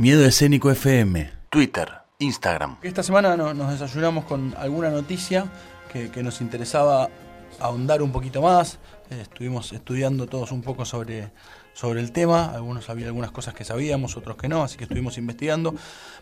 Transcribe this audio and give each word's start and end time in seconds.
Miedo 0.00 0.24
Escénico 0.24 0.70
FM, 0.70 1.30
Twitter, 1.50 1.90
Instagram. 2.20 2.78
Esta 2.80 3.02
semana 3.02 3.36
nos 3.36 3.70
desayunamos 3.70 4.24
con 4.24 4.54
alguna 4.56 4.88
noticia 4.88 5.44
que, 5.92 6.22
nos 6.22 6.40
interesaba 6.40 7.10
ahondar 7.58 8.00
un 8.00 8.10
poquito 8.10 8.40
más. 8.40 8.78
Eh, 9.10 9.18
estuvimos 9.20 9.74
estudiando 9.74 10.26
todos 10.26 10.52
un 10.52 10.62
poco 10.62 10.86
sobre, 10.86 11.32
sobre 11.74 12.00
el 12.00 12.12
tema. 12.12 12.46
Algunos 12.46 12.88
había 12.88 13.08
algunas 13.08 13.30
cosas 13.30 13.52
que 13.52 13.62
sabíamos, 13.62 14.16
otros 14.16 14.38
que 14.38 14.48
no, 14.48 14.62
así 14.62 14.78
que 14.78 14.84
estuvimos 14.84 15.18
investigando. 15.18 15.74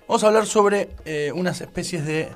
Vamos 0.08 0.24
a 0.24 0.26
hablar 0.26 0.46
sobre 0.46 0.96
eh, 1.04 1.30
unas 1.32 1.60
especies 1.60 2.04
de. 2.04 2.30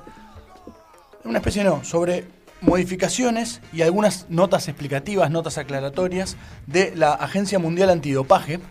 Una 1.25 1.39
especie 1.39 1.65
no, 1.65 1.83
sobre 1.83 2.23
modificaciones 2.61 3.59
y 3.73 3.81
algunas 3.81 4.27
notas 4.29 4.69
explicativas, 4.69 5.29
notas 5.29 5.57
aclaratorias 5.57 6.37
de 6.67 6.95
la 6.95 7.11
Agencia 7.15 7.59
Mundial 7.59 7.89
Antidopaje, 7.89 8.61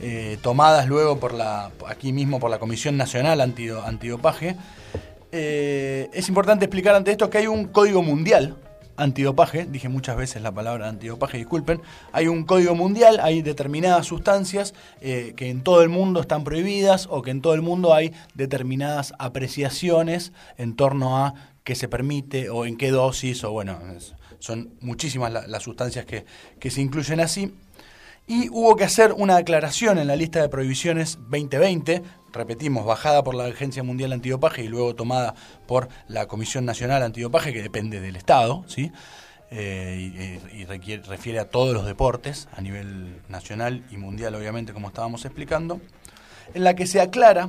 eh, 0.00 0.38
tomadas 0.42 0.88
luego 0.88 1.18
por 1.18 1.34
la, 1.34 1.70
aquí 1.86 2.12
mismo 2.12 2.40
por 2.40 2.50
la 2.50 2.58
Comisión 2.58 2.96
Nacional 2.96 3.40
Antidopaje. 3.40 4.56
Eh, 5.32 6.08
es 6.12 6.28
importante 6.28 6.64
explicar 6.64 6.94
ante 6.94 7.10
esto 7.10 7.30
que 7.30 7.38
hay 7.38 7.46
un 7.46 7.66
código 7.66 8.02
mundial 8.02 8.56
antidopaje, 8.96 9.66
dije 9.66 9.88
muchas 9.88 10.16
veces 10.16 10.42
la 10.42 10.52
palabra 10.52 10.88
antidopaje, 10.88 11.38
disculpen, 11.38 11.80
hay 12.12 12.28
un 12.28 12.44
código 12.44 12.74
mundial, 12.74 13.18
hay 13.22 13.40
determinadas 13.40 14.06
sustancias 14.06 14.74
eh, 15.00 15.32
que 15.36 15.48
en 15.48 15.62
todo 15.62 15.82
el 15.82 15.88
mundo 15.88 16.20
están 16.20 16.44
prohibidas 16.44 17.06
o 17.10 17.22
que 17.22 17.30
en 17.30 17.40
todo 17.40 17.54
el 17.54 17.62
mundo 17.62 17.94
hay 17.94 18.12
determinadas 18.34 19.14
apreciaciones 19.18 20.32
en 20.58 20.76
torno 20.76 21.16
a 21.16 21.34
qué 21.64 21.74
se 21.74 21.88
permite 21.88 22.50
o 22.50 22.66
en 22.66 22.76
qué 22.76 22.90
dosis, 22.90 23.42
o 23.44 23.52
bueno, 23.52 23.78
son 24.38 24.74
muchísimas 24.80 25.48
las 25.48 25.62
sustancias 25.62 26.04
que, 26.04 26.24
que 26.58 26.70
se 26.70 26.80
incluyen 26.80 27.20
así. 27.20 27.54
Y 28.30 28.48
hubo 28.50 28.76
que 28.76 28.84
hacer 28.84 29.12
una 29.12 29.38
aclaración 29.38 29.98
en 29.98 30.06
la 30.06 30.14
lista 30.14 30.40
de 30.40 30.48
prohibiciones 30.48 31.18
2020, 31.30 32.04
repetimos, 32.32 32.86
bajada 32.86 33.24
por 33.24 33.34
la 33.34 33.46
Agencia 33.46 33.82
Mundial 33.82 34.12
Antidopaje 34.12 34.62
y 34.62 34.68
luego 34.68 34.94
tomada 34.94 35.34
por 35.66 35.88
la 36.06 36.28
Comisión 36.28 36.64
Nacional 36.64 37.02
Antidopaje, 37.02 37.52
que 37.52 37.60
depende 37.60 37.98
del 37.98 38.14
Estado, 38.14 38.62
¿sí? 38.68 38.92
Eh, 39.50 40.38
y, 40.54 40.64
refiere 40.64 41.40
a 41.40 41.50
todos 41.50 41.74
los 41.74 41.84
deportes, 41.84 42.48
a 42.56 42.60
nivel 42.60 43.20
nacional 43.28 43.84
y 43.90 43.96
mundial, 43.96 44.36
obviamente, 44.36 44.72
como 44.72 44.86
estábamos 44.86 45.24
explicando, 45.24 45.80
en 46.54 46.62
la 46.62 46.76
que 46.76 46.86
se 46.86 47.00
aclara 47.00 47.48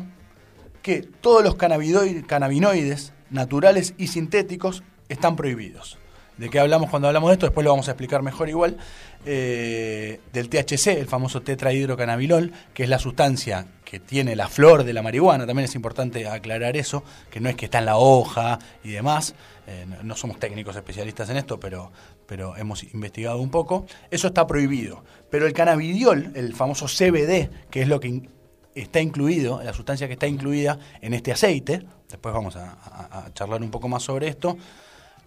que 0.82 1.04
todos 1.04 1.44
los 1.44 1.58
cannabinoides 1.58 3.14
naturales 3.30 3.94
y 4.00 4.08
sintéticos 4.08 4.82
están 5.10 5.36
prohibidos. 5.36 6.01
¿De 6.38 6.50
qué 6.50 6.60
hablamos 6.60 6.90
cuando 6.90 7.08
hablamos 7.08 7.30
de 7.30 7.34
esto? 7.34 7.46
Después 7.46 7.64
lo 7.64 7.72
vamos 7.72 7.88
a 7.88 7.92
explicar 7.92 8.24
mejor 8.24 8.50
igual. 8.50 8.78
Eh, 9.26 10.20
del 10.34 10.50
THC, 10.50 10.88
el 10.88 11.06
famoso 11.06 11.42
tetrahidrocannabilol, 11.42 12.52
que 12.74 12.84
es 12.84 12.90
la 12.90 12.98
sustancia 12.98 13.68
que 13.86 14.00
tiene 14.00 14.36
la 14.36 14.48
flor 14.48 14.84
de 14.84 14.94
la 14.94 15.04
marihuana. 15.04 15.46
También 15.46 15.66
es 15.66 15.76
importante 15.76 16.28
aclarar 16.28 16.78
eso, 16.78 17.04
que 17.30 17.40
no 17.40 17.50
es 17.50 17.56
que 17.56 17.66
está 17.66 17.80
en 17.80 17.86
la 17.86 17.98
hoja 17.98 18.58
y 18.84 18.92
demás. 18.92 19.36
Eh, 19.68 19.86
no 20.04 20.16
somos 20.16 20.40
técnicos 20.40 20.76
especialistas 20.76 21.30
en 21.30 21.38
esto, 21.38 21.60
pero, 21.60 21.92
pero 22.26 22.56
hemos 22.58 22.84
investigado 22.84 23.40
un 23.40 23.52
poco. 23.52 23.86
Eso 24.10 24.28
está 24.28 24.48
prohibido. 24.48 25.04
Pero 25.30 25.46
el 25.46 25.54
cannabidiol, 25.54 26.32
el 26.34 26.56
famoso 26.56 26.88
CBD, 26.88 27.50
que 27.70 27.82
es 27.82 27.88
lo 27.88 28.00
que 28.00 28.30
está 28.74 29.02
incluido, 29.02 29.62
la 29.62 29.74
sustancia 29.74 30.08
que 30.08 30.14
está 30.14 30.28
incluida 30.28 30.80
en 31.02 31.14
este 31.14 31.34
aceite, 31.34 31.84
después 32.10 32.34
vamos 32.34 32.56
a 32.56 33.30
charlar 33.34 33.62
un 33.62 33.70
poco 33.70 33.88
más 33.88 34.02
sobre 34.02 34.30
esto, 34.30 34.58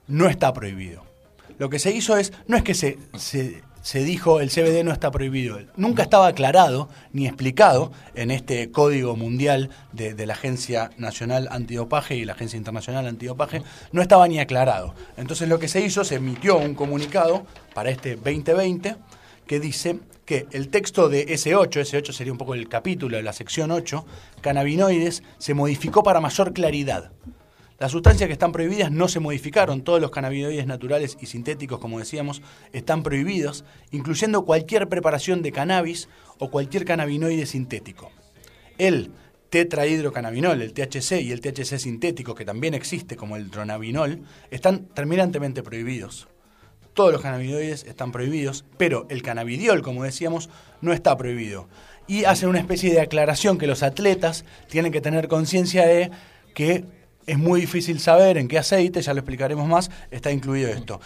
no 0.07 0.29
está 0.29 0.53
prohibido. 0.53 1.03
Lo 1.59 1.71
que 1.71 1.79
se 1.79 1.93
hizo 1.93 2.17
es, 2.17 2.33
no 2.47 2.57
es 2.57 2.63
que 2.63 2.75
se, 2.75 2.99
se, 3.83 4.05
dijo 4.05 4.41
el 4.41 4.51
CBD 4.51 4.83
no 4.83 4.93
está 4.93 5.11
prohibido, 5.11 5.59
nunca 5.77 6.03
estaba 6.03 6.27
aclarado 6.27 6.89
ni 7.13 7.27
explicado 7.27 7.93
en 8.15 8.31
este 8.31 8.71
código 8.73 9.15
mundial 9.15 9.71
de, 9.93 10.27
la 10.27 10.35
Agencia 10.35 10.91
Nacional 10.99 11.49
Antidopaje 11.51 12.17
y 12.17 12.25
la 12.25 12.33
Agencia 12.33 12.57
Internacional 12.57 13.07
Antidopaje, 13.07 13.63
no 13.93 14.03
estaba 14.03 14.27
ni 14.27 14.41
aclarado. 14.41 14.95
Entonces 15.17 15.49
lo 15.49 15.61
que 15.61 15.69
se 15.69 15.81
hizo, 15.81 16.03
se 16.03 16.17
emitió 16.17 16.57
un 16.57 16.75
comunicado 16.75 17.47
para 17.73 17.91
este 17.91 18.17
2020 18.17 18.97
que 19.47 19.61
dice 19.61 20.01
que 20.25 20.47
el 20.53 20.69
texto 20.71 21.09
de 21.09 21.27
S8, 21.29 21.69
S8 21.69 22.13
sería 22.13 22.33
un 22.33 22.39
poco 22.39 22.55
el 22.55 22.69
capítulo 22.69 23.17
de 23.17 23.23
la 23.23 23.33
sección 23.33 23.71
8, 23.71 24.05
cannabinoides, 24.41 25.23
se 25.39 25.55
modificó 25.55 26.03
para 26.03 26.21
mayor 26.21 26.53
claridad. 26.53 27.13
Las 27.85 27.93
sustancias 27.93 28.29
que 28.29 28.33
están 28.33 28.51
prohibidas 28.51 28.91
no 28.91 29.09
se 29.09 29.21
modificaron, 29.21 29.83
todos 29.83 30.01
los 30.01 30.11
cannabinoides 30.11 30.67
naturales 30.67 31.19
y 31.21 31.27
sintéticos, 31.27 31.81
como 31.81 31.99
decíamos, 31.99 32.41
están 32.73 33.03
prohibidos, 33.03 33.67
incluyendo 33.91 34.47
cualquier 34.47 34.89
preparación 34.89 35.43
de 35.43 35.53
cannabis 35.53 36.09
o 36.39 36.51
cualquier 36.51 36.87
cannabinoide 36.87 37.45
sintético. 37.45 38.11
El 38.79 39.11
tetrahidrocannabinol, 39.51 40.63
el 40.63 40.73
THC 40.73 41.21
y 41.21 41.31
el 41.31 41.43
THC 41.43 41.77
sintético, 41.77 42.35
que 42.35 42.47
también 42.47 42.73
existe 42.73 43.17
como 43.17 43.37
el 43.37 43.51
dronabinol, 43.51 44.23
están 44.51 44.87
terminantemente 44.87 45.63
prohibidos. 45.63 46.27
Todos 46.95 47.13
los 47.13 47.21
cannabinoides 47.21 47.85
están 47.85 48.13
prohibidos, 48.13 48.65
pero 48.79 49.07
el 49.11 49.21
cannabidiol, 49.21 49.83
como 49.83 50.05
decíamos, 50.05 50.49
no 50.81 50.95
está 50.95 51.19
prohibido. 51.19 51.69
Y 52.07 52.25
hacen 52.25 52.49
una 52.49 52.61
especie 52.61 52.91
de 52.95 53.03
aclaración 53.03 53.59
que 53.59 53.67
los 53.67 53.83
atletas 53.83 54.47
tienen 54.71 54.91
que 54.91 55.03
tener 55.03 55.29
conciencia 55.29 55.85
de 55.85 56.11
que 56.55 56.87
es 57.27 57.39
muy 57.39 57.61
difícil 57.61 58.01
saber 58.01 58.39
en 58.39 58.49
qué 58.49 58.59
aceite, 58.59 59.03
ya 59.03 59.15
lo 59.15 59.21
explicaremos 59.21 59.69
más, 59.69 59.91
está 60.11 60.31
incluido 60.33 60.71
esto. 60.71 61.01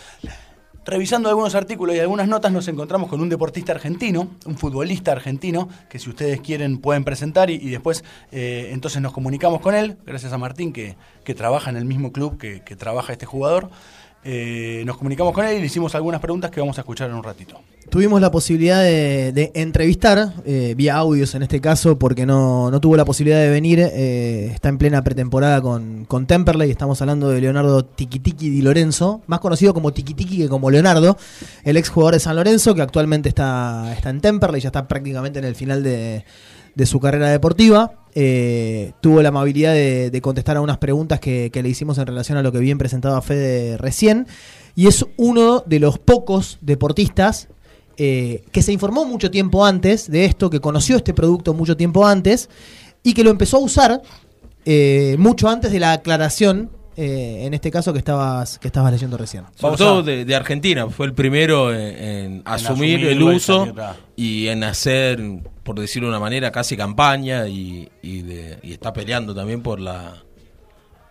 Revisando 0.84 1.28
algunos 1.28 1.54
artículos 1.54 1.94
y 1.94 1.98
algunas 1.98 2.28
notas 2.28 2.50
nos 2.50 2.66
encontramos 2.66 3.10
con 3.10 3.20
un 3.20 3.28
deportista 3.28 3.72
argentino, 3.72 4.30
un 4.46 4.56
futbolista 4.56 5.12
argentino, 5.12 5.68
que 5.90 5.98
si 5.98 6.08
ustedes 6.08 6.40
quieren 6.40 6.78
pueden 6.78 7.04
presentar 7.04 7.50
y, 7.50 7.58
después 7.68 8.04
eh, 8.32 8.70
entonces 8.72 9.02
nos 9.02 9.12
comunicamos 9.12 9.60
con 9.60 9.74
él, 9.74 9.98
gracias 10.06 10.32
a 10.32 10.38
Martín 10.38 10.72
que, 10.72 10.96
trabaja 11.36 11.68
en 11.68 11.76
el 11.76 11.84
mismo 11.84 12.10
club 12.10 12.38
que, 12.38 12.62
que 12.62 12.74
trabaja 12.74 13.12
este 13.12 13.26
jugador. 13.26 13.68
Eh, 14.24 14.82
nos 14.84 14.96
comunicamos 14.96 15.32
con 15.32 15.46
él 15.46 15.56
y 15.56 15.60
le 15.60 15.66
hicimos 15.66 15.94
algunas 15.94 16.20
preguntas 16.20 16.50
que 16.50 16.60
vamos 16.60 16.76
a 16.78 16.80
escuchar 16.80 17.08
en 17.08 17.16
un 17.16 17.22
ratito. 17.22 17.60
Tuvimos 17.88 18.20
la 18.20 18.30
posibilidad 18.30 18.82
de, 18.82 19.50
entrevistar, 19.54 20.34
eh, 20.44 20.74
vía 20.76 20.96
audios 20.96 21.34
en 21.34 21.42
este 21.42 21.60
caso, 21.60 21.98
porque 21.98 22.26
no, 22.26 22.70
tuvo 22.82 22.96
la 22.96 23.06
posibilidad 23.06 23.40
de 23.40 23.48
venir. 23.48 23.78
Eh, 23.80 24.50
está 24.52 24.68
en 24.68 24.76
plena 24.76 25.02
pretemporada 25.02 25.62
con, 25.62 26.04
con 26.04 26.26
Temperley. 26.26 26.70
Estamos 26.70 27.00
hablando 27.00 27.30
de 27.30 27.40
Leonardo 27.40 27.84
Tiquitiqui 27.84 28.50
Di 28.50 28.60
Lorenzo, 28.60 29.22
más 29.26 29.40
conocido 29.40 29.72
como 29.72 29.92
Tiquitiqui 29.92 30.38
que 30.38 30.48
como 30.48 30.70
Leonardo, 30.70 31.16
el 31.64 31.76
ex 31.78 31.88
jugador 31.88 32.14
de 32.14 32.20
San 32.20 32.36
Lorenzo, 32.36 32.74
que 32.74 32.82
actualmente 32.82 33.30
está, 33.30 33.94
está 33.96 34.10
en 34.10 34.20
Temperley, 34.20 34.60
ya 34.60 34.68
está 34.68 34.86
prácticamente 34.86 35.38
en 35.38 35.46
el 35.46 35.54
final 35.54 35.82
de, 35.82 36.24
de 36.78 36.86
su 36.86 37.00
carrera 37.00 37.28
deportiva. 37.28 37.90
Eh, 38.14 38.92
tuvo 39.00 39.20
la 39.20 39.30
amabilidad 39.30 39.74
de, 39.74 40.20
contestar 40.22 40.56
a 40.56 40.60
unas 40.60 40.78
preguntas 40.78 41.18
que, 41.18 41.50
le 41.52 41.68
hicimos 41.68 41.98
en 41.98 42.06
relación 42.06 42.38
a 42.38 42.42
lo 42.42 42.52
que 42.52 42.60
bien 42.60 42.78
presentaba 42.78 43.20
Fede 43.20 43.76
recién. 43.76 44.28
Y 44.76 44.86
es 44.86 45.04
uno 45.16 45.64
de 45.66 45.80
los 45.80 45.98
pocos 45.98 46.58
deportistas 46.60 47.48
eh, 47.96 48.44
que 48.52 48.62
se 48.62 48.72
informó 48.72 49.04
mucho 49.04 49.28
tiempo 49.28 49.66
antes 49.66 50.08
de 50.08 50.24
esto, 50.24 50.50
que 50.50 50.60
conoció 50.60 50.96
este 50.96 51.14
producto 51.14 51.52
mucho 51.52 51.76
tiempo 51.76 52.06
antes 52.06 52.48
y 53.02 53.12
que 53.12 53.24
lo 53.24 53.30
empezó 53.30 53.56
a 53.56 53.60
usar 53.60 54.02
eh, 54.64 55.16
mucho 55.18 55.48
antes 55.48 55.72
de 55.72 55.80
la 55.80 55.94
aclaración 55.94 56.70
eh, 57.00 57.46
en 57.46 57.54
este 57.54 57.70
caso 57.70 57.92
que 57.92 58.00
estabas 58.00 58.58
que 58.58 58.66
estabas 58.66 58.90
leyendo 58.90 59.16
recién. 59.16 59.44
Sobre 59.54 59.76
todo 59.76 60.02
de, 60.02 60.34
Argentina, 60.34 60.90
fue 60.90 61.06
el 61.06 61.14
primero 61.14 61.72
en, 61.72 62.42
asumir 62.44 63.06
el 63.06 63.22
uso 63.22 63.72
y 64.16 64.48
en 64.48 64.64
hacer, 64.64 65.22
por 65.62 65.78
decirlo 65.78 66.08
de 66.08 66.10
una 66.10 66.18
manera, 66.18 66.50
casi 66.50 66.76
campaña 66.76 67.46
y, 67.46 67.88
y 68.02 68.72
está 68.72 68.92
peleando 68.92 69.32
también 69.32 69.62
por 69.62 69.78
la 69.78 70.24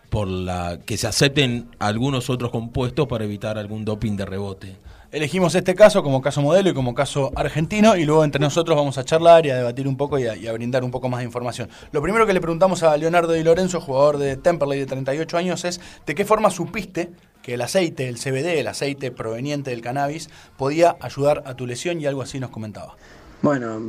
por 0.10 0.28
la 0.28 0.80
que 0.86 0.98
se 0.98 1.08
acepten 1.08 1.70
algunos 1.80 2.30
otros 2.30 2.52
compuestos 2.52 3.08
para 3.08 3.24
evitar 3.24 3.58
algún 3.58 3.86
doping 3.86 4.18
de 4.18 4.26
rebote. 4.26 4.76
Elegimos 5.10 5.56
este 5.56 5.74
caso 5.74 6.04
como 6.04 6.22
caso 6.22 6.42
modelo 6.42 6.70
y 6.70 6.74
como 6.74 6.94
caso 6.94 7.32
argentino 7.38 7.96
y 7.96 8.04
luego 8.04 8.26
entre 8.26 8.42
nosotros 8.42 8.76
vamos 8.76 8.98
a 8.98 9.06
charlar 9.06 9.46
y 9.46 9.52
a 9.52 9.56
debatir 9.56 9.88
un 9.88 9.96
poco 9.96 10.20
y 10.20 10.28
a, 10.28 10.52
brindar 10.52 10.84
un 10.84 10.92
poco 10.92 11.08
más 11.08 11.20
de 11.20 11.24
información. 11.24 11.70
Lo 11.94 12.02
primero 12.02 12.28
que 12.28 12.34
le 12.34 12.42
preguntamos 12.42 12.84
a 12.84 12.98
Leonardo 12.98 13.32
Di 13.32 13.42
Lorenzo, 13.42 13.80
jugador 13.80 14.18
de 14.18 14.36
Temperley 14.36 14.80
de 14.80 14.86
38 14.86 15.38
años, 15.38 15.64
es 15.64 15.80
¿de 16.06 16.14
qué 16.14 16.26
forma 16.26 16.50
supiste 16.50 17.10
que 17.42 17.54
el 17.54 17.62
aceite, 17.62 18.10
el 18.10 18.18
CBD, 18.18 18.60
el 18.60 18.68
aceite 18.68 19.10
proveniente 19.12 19.72
del 19.72 19.80
cannabis, 19.80 20.30
podía 20.58 20.98
ayudar 21.00 21.42
a 21.46 21.54
tu 21.54 21.66
lesión 21.66 22.02
y 22.02 22.06
algo 22.06 22.22
así 22.22 22.42
nos 22.42 22.50
comentaba? 22.50 22.98
Bueno, 23.42 23.80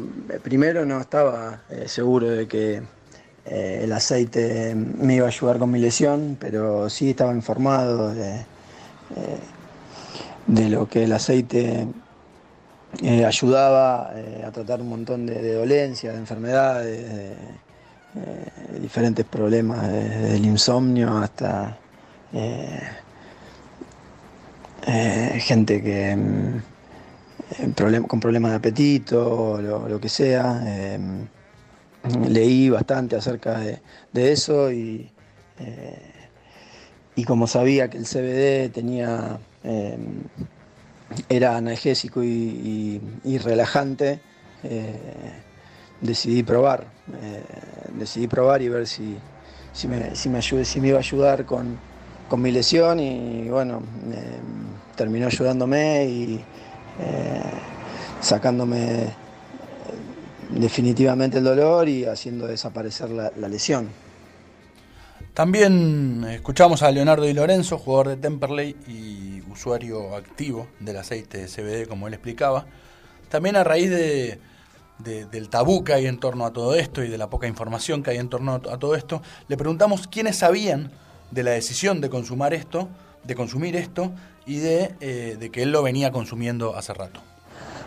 primero 0.45 0.87
no 0.87 1.01
estaba 1.01 1.63
eh, 1.69 1.89
seguro 1.89 2.31
de 2.31 2.47
que 2.47 2.83
eh, 3.45 3.81
el 3.83 3.93
aceite 3.93 4.77
me 4.77 5.17
iba 5.17 5.27
a 5.27 5.31
ayudar 5.31 5.59
con 5.59 5.73
mi 5.73 5.81
lesión, 5.81 6.37
pero 6.39 6.89
sí 6.89 7.11
estaba 7.11 7.35
informado 7.35 8.15
de... 8.15 8.37
Eh, 9.17 9.39
de 10.49 10.71
lo 10.71 10.89
que 10.89 11.05
el 11.05 11.13
aceite 11.13 11.87
eh, 13.03 13.25
ayudaba 13.25 14.13
eh, 14.15 14.43
a 14.47 14.51
tratar 14.51 14.81
un 14.81 14.89
montón 14.89 15.27
de, 15.27 15.53
dolencias, 15.53 16.15
de 16.15 16.19
enfermedades, 16.19 17.15
de, 17.15 17.33
eh, 17.33 18.81
diferentes 18.81 19.27
problemas, 19.27 19.87
desde 19.87 20.37
el 20.37 20.45
insomnio 20.47 21.19
hasta 21.19 21.79
gente 25.39 25.83
que 25.83 26.17
mm, 26.17 28.03
con 28.07 28.21
problemas 28.21 28.53
de 28.53 28.57
apetito, 28.57 29.61
lo, 29.61 29.89
lo 29.89 30.01
que 30.01 30.09
sea. 30.09 30.63
leí 32.29 32.71
bastante 32.71 33.17
acerca 33.17 33.59
de, 33.59 34.33
eso 34.33 34.73
y, 34.73 35.11
y 37.17 37.25
como 37.25 37.47
sabía 37.47 37.91
que 37.91 37.99
el 37.99 38.05
CBD 38.05 38.73
tenía 38.73 39.39
era 41.29 41.57
analgésico 41.57 42.23
y, 42.23 43.01
relajante, 43.43 44.21
decidí 46.01 46.43
probar. 46.43 46.87
decidí 47.95 48.27
probar 48.27 48.63
y 48.63 48.69
ver 48.69 48.87
si, 48.87 49.17
me, 49.87 50.15
si, 50.15 50.65
si 50.65 50.81
me 50.81 50.89
iba 50.89 50.99
a 50.99 51.01
ayudar 51.01 51.45
con, 51.45 51.79
mi 52.37 52.53
lesión 52.53 53.01
y 53.01 53.49
bueno, 53.49 53.83
terminó 54.97 55.27
ayudándome 55.27 56.05
y 56.05 56.45
eh, 57.01 57.41
sacándome 58.21 59.03
eh, 59.03 59.11
definitivamente 60.51 61.39
el 61.39 61.45
dolor 61.45 61.89
y 61.89 62.05
haciendo 62.05 62.49
desaparecer 62.49 63.11
la, 63.11 63.31
lesión. 63.49 63.89
También 65.33 66.27
escuchamos 66.29 66.83
a 66.83 66.91
Leonardo 66.91 67.25
Di 67.25 67.33
Lorenzo, 67.33 67.79
jugador 67.79 68.09
de 68.09 68.17
Temperley 68.17 68.77
y 68.89 69.28
usuario 69.51 70.15
activo 70.17 70.69
del 70.81 70.97
aceite 70.97 71.39
de 71.39 71.47
CBD, 71.47 71.89
como 71.89 72.09
él 72.09 72.15
explicaba. 72.15 72.67
También 73.29 73.57
a 73.57 73.65
raíz 73.65 73.91
de, 73.91 74.39
del 74.99 75.49
tabú 75.49 75.85
que 75.85 75.93
hay 75.93 76.07
en 76.07 76.19
torno 76.19 76.45
a 76.45 76.53
todo 76.53 76.75
esto 76.75 77.05
y 77.05 77.09
de 77.09 77.19
la 77.19 77.31
poca 77.31 77.47
información 77.47 78.03
que 78.03 78.11
hay 78.11 78.19
en 78.19 78.29
torno 78.29 78.55
a 78.55 78.79
todo 78.79 78.95
esto, 78.95 79.23
le 79.49 79.57
preguntamos 79.57 80.09
quiénes 80.09 80.37
sabían 80.37 80.91
de 81.31 81.43
la 81.43 81.53
decisión 81.53 82.01
de 82.01 82.11
consumir 82.11 82.55
esto, 82.55 82.89
de 83.25 83.35
consumir 83.35 83.77
esto 83.77 84.13
y 84.47 84.59
de, 84.59 84.95
eh, 85.01 85.37
de, 85.39 85.51
que 85.51 85.63
él 85.63 85.73
lo 85.73 85.83
venía 85.83 86.11
consumiendo 86.11 86.75
hace 86.77 86.95
rato. 86.95 87.21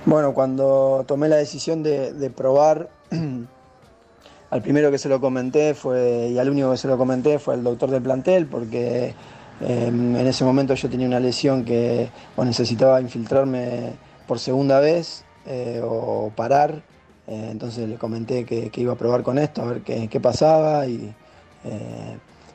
Bueno, 0.06 0.34
cuando 0.34 1.04
tomé 1.08 1.28
la 1.28 1.36
decisión 1.36 1.84
de, 1.84 2.32
probar, 2.36 2.90
al 4.50 4.62
primero 4.62 4.92
que 4.92 4.98
se 4.98 5.10
lo 5.10 5.20
comenté 5.20 5.74
fue, 5.74 6.30
y 6.32 6.38
al 6.38 6.50
único 6.50 6.72
que 6.72 6.78
se 6.78 6.88
lo 6.88 6.98
comenté 6.98 7.40
fue 7.40 7.56
al 7.56 7.64
doctor 7.64 7.90
del 7.92 8.02
plantel, 8.02 8.48
porque 8.48 9.14
em, 9.60 10.16
en 10.16 10.28
ese 10.28 10.44
momento 10.44 10.74
yo 10.74 10.90
tenía 10.90 11.08
una 11.08 11.20
lesión 11.20 11.66
que 11.66 12.10
necesitaba 12.38 13.02
infiltrarme 13.02 13.94
por 14.28 14.40
segunda 14.40 14.80
vez 14.80 15.26
eh, 15.46 15.82
o 15.84 16.32
parar. 16.36 16.84
Eh, 17.28 17.50
entonces 17.52 17.88
le 17.88 17.96
comenté 17.96 18.46
que, 18.46 18.72
iba 18.76 18.94
a 18.94 18.98
probar 18.98 19.24
con 19.24 19.38
esto, 19.38 19.62
a 19.62 19.66
ver 19.66 19.82
qué, 19.82 20.08
qué 20.08 20.20
pasaba 20.20 20.88
y 20.88 21.14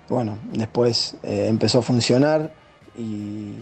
bueno, 0.08 0.38
después 0.52 1.16
eh, 1.22 1.46
empezó 1.48 1.80
a 1.80 1.82
funcionar 1.82 2.52
y, 2.96 3.56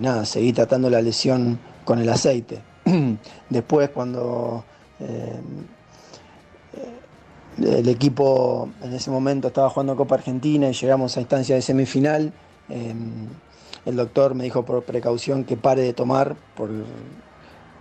nada, 0.00 0.24
seguí 0.24 0.52
tratando 0.52 0.90
la 0.90 1.00
lesión 1.00 1.58
con 1.84 1.98
el 1.98 2.08
aceite. 2.08 2.60
después 3.48 3.90
cuando 3.90 4.64
eh, 5.00 5.40
el 7.58 7.88
equipo 7.88 8.68
en 8.82 8.94
ese 8.94 9.10
momento 9.10 9.48
estaba 9.48 9.70
jugando 9.70 9.96
Copa 9.96 10.16
Argentina 10.16 10.68
y 10.68 10.72
llegamos 10.72 11.16
a 11.16 11.20
instancia 11.20 11.54
de 11.54 11.62
semifinal, 11.62 12.32
em, 12.68 13.28
el 13.84 13.96
doctor 13.96 14.34
me 14.34 14.44
dijo 14.44 14.64
por 14.64 14.82
precaución 14.84 15.44
que 15.44 15.56
pare 15.56 15.82
de 15.82 15.92
tomar 15.92 16.36
por, 16.56 16.70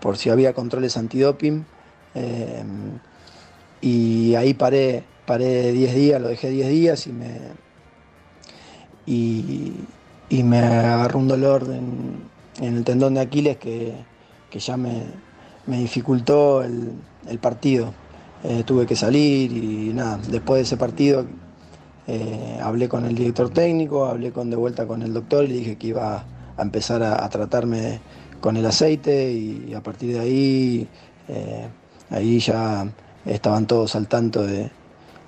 por 0.01 0.17
si 0.17 0.29
había 0.29 0.53
controles 0.53 0.97
antidoping. 0.97 1.65
Em, 2.13 2.99
y 3.81 4.35
ahí 4.35 4.53
paré 4.53 5.03
paré 5.25 5.71
10 5.71 5.95
días, 5.95 6.21
lo 6.21 6.27
dejé 6.27 6.49
10 6.49 6.69
días 6.69 7.07
y 7.07 7.13
me, 7.13 7.39
y, 9.05 10.43
me 10.43 10.59
agarró 10.59 11.19
un 11.19 11.27
dolor 11.27 11.63
en, 11.69 12.31
el 12.61 12.83
tendón 12.83 13.13
de 13.15 13.21
Aquiles 13.21 13.57
que, 13.57 13.93
ya 14.53 14.77
me, 14.77 15.03
dificultó 15.67 16.63
el, 16.63 16.93
partido. 17.41 17.93
Eh, 18.45 18.63
tuve 18.66 18.86
que 18.86 18.95
salir 18.95 19.54
y 19.54 19.94
nada, 19.94 20.19
después 20.28 20.57
de 20.60 20.63
ese 20.63 20.75
partido 20.75 21.25
eh, 22.07 22.60
hablé 22.62 22.90
con 22.90 23.06
el 23.06 23.16
director 23.16 23.50
técnico, 23.50 24.06
hablé 24.06 24.34
con 24.34 24.50
de 24.50 24.57
vuelta 24.57 24.86
con 24.86 25.01
el 25.01 25.13
doctor 25.13 25.45
y 25.45 25.48
le 25.48 25.54
dije 25.56 25.78
que 25.78 25.88
iba 25.88 26.25
a 26.57 26.62
empezar 26.62 27.04
a, 27.04 27.30
tratarme 27.30 28.01
con 28.42 28.57
el 28.57 28.66
aceite 28.66 29.31
y 29.31 29.74
a 29.74 29.81
partir 29.81 30.13
de 30.13 30.19
ahí, 30.19 30.88
eh, 31.30 31.69
ahí 32.10 32.40
ya 32.40 32.86
estaban 33.25 33.66
todos 33.66 33.95
al 33.95 34.10
tanto 34.10 34.45
de, 34.45 34.69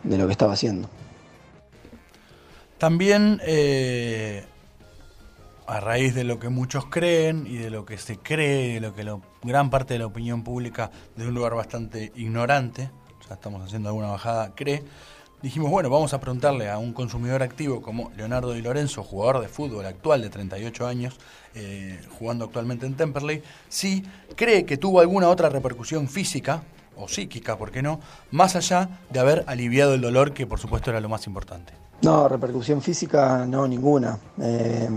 de 0.04 0.18
lo 0.18 0.26
que 0.26 0.34
estaba 0.34 0.52
haciendo. 0.52 0.90
También 2.78 3.40
a 5.68 5.80
raíz 5.80 6.14
de 6.14 6.26
lo 6.26 6.38
que 6.38 6.50
muchos 6.50 6.86
creen 6.88 7.48
y 7.48 7.56
de 7.56 7.70
lo 7.70 7.86
que 7.86 7.98
se 7.98 8.18
cree, 8.18 8.76
de 8.76 8.82
lo 8.82 8.94
que 8.94 9.06
la 9.06 9.18
gran 9.42 9.70
parte 9.70 9.94
de 9.94 10.00
la 10.00 10.06
opinión 10.06 10.44
pública 10.44 10.92
de 11.16 11.26
un 11.26 11.34
lugar 11.34 11.56
bastante 11.56 12.12
ignorante, 12.16 12.92
ya 13.27 13.36
estamos 13.36 13.62
haciendo 13.62 13.89
alguna 13.89 14.07
bajada, 14.07 14.54
cree, 14.56 14.83
dijimos, 15.42 15.69
bueno, 15.69 15.89
vamos 15.89 16.13
a 16.13 16.19
preguntarle 16.19 16.69
a 16.69 16.77
un 16.77 16.94
consumidor 16.94 17.44
activo 17.44 17.81
como 17.81 18.12
Leonardo 18.16 18.54
Di 18.54 18.62
Lorenzo, 18.62 19.04
jugador 19.04 19.42
de 19.42 19.48
fútbol 19.48 19.86
actual 19.86 20.22
de 20.22 20.30
38 20.30 20.88
años, 20.88 21.19
eh, 21.54 22.00
jugando 22.18 22.45
actualmente 22.45 22.86
en 22.86 22.95
Temperley, 22.95 23.44
si 23.69 24.04
cree 24.36 24.66
que 24.66 24.77
tuvo 24.77 25.00
alguna 25.00 25.30
otra 25.30 25.50
repercusión 25.50 26.07
física 26.07 26.63
o 26.98 27.07
psíquica, 27.07 27.57
¿por 27.57 27.72
qué 27.72 27.81
no? 27.81 28.00
Más 28.31 28.56
allá 28.56 29.01
de 29.10 29.19
haber 29.19 29.44
aliviado 29.48 29.94
el 29.94 30.01
dolor, 30.01 30.33
que 30.33 30.48
por 30.48 30.60
supuesto 30.60 30.89
era 30.89 31.00
lo 31.00 31.10
más 31.10 31.28
importante. 31.28 31.74
No, 32.01 32.28
repercusión 32.28 32.81
física 32.81 33.45
no, 33.48 33.68
ninguna. 33.68 34.18
Eh, 34.42 34.89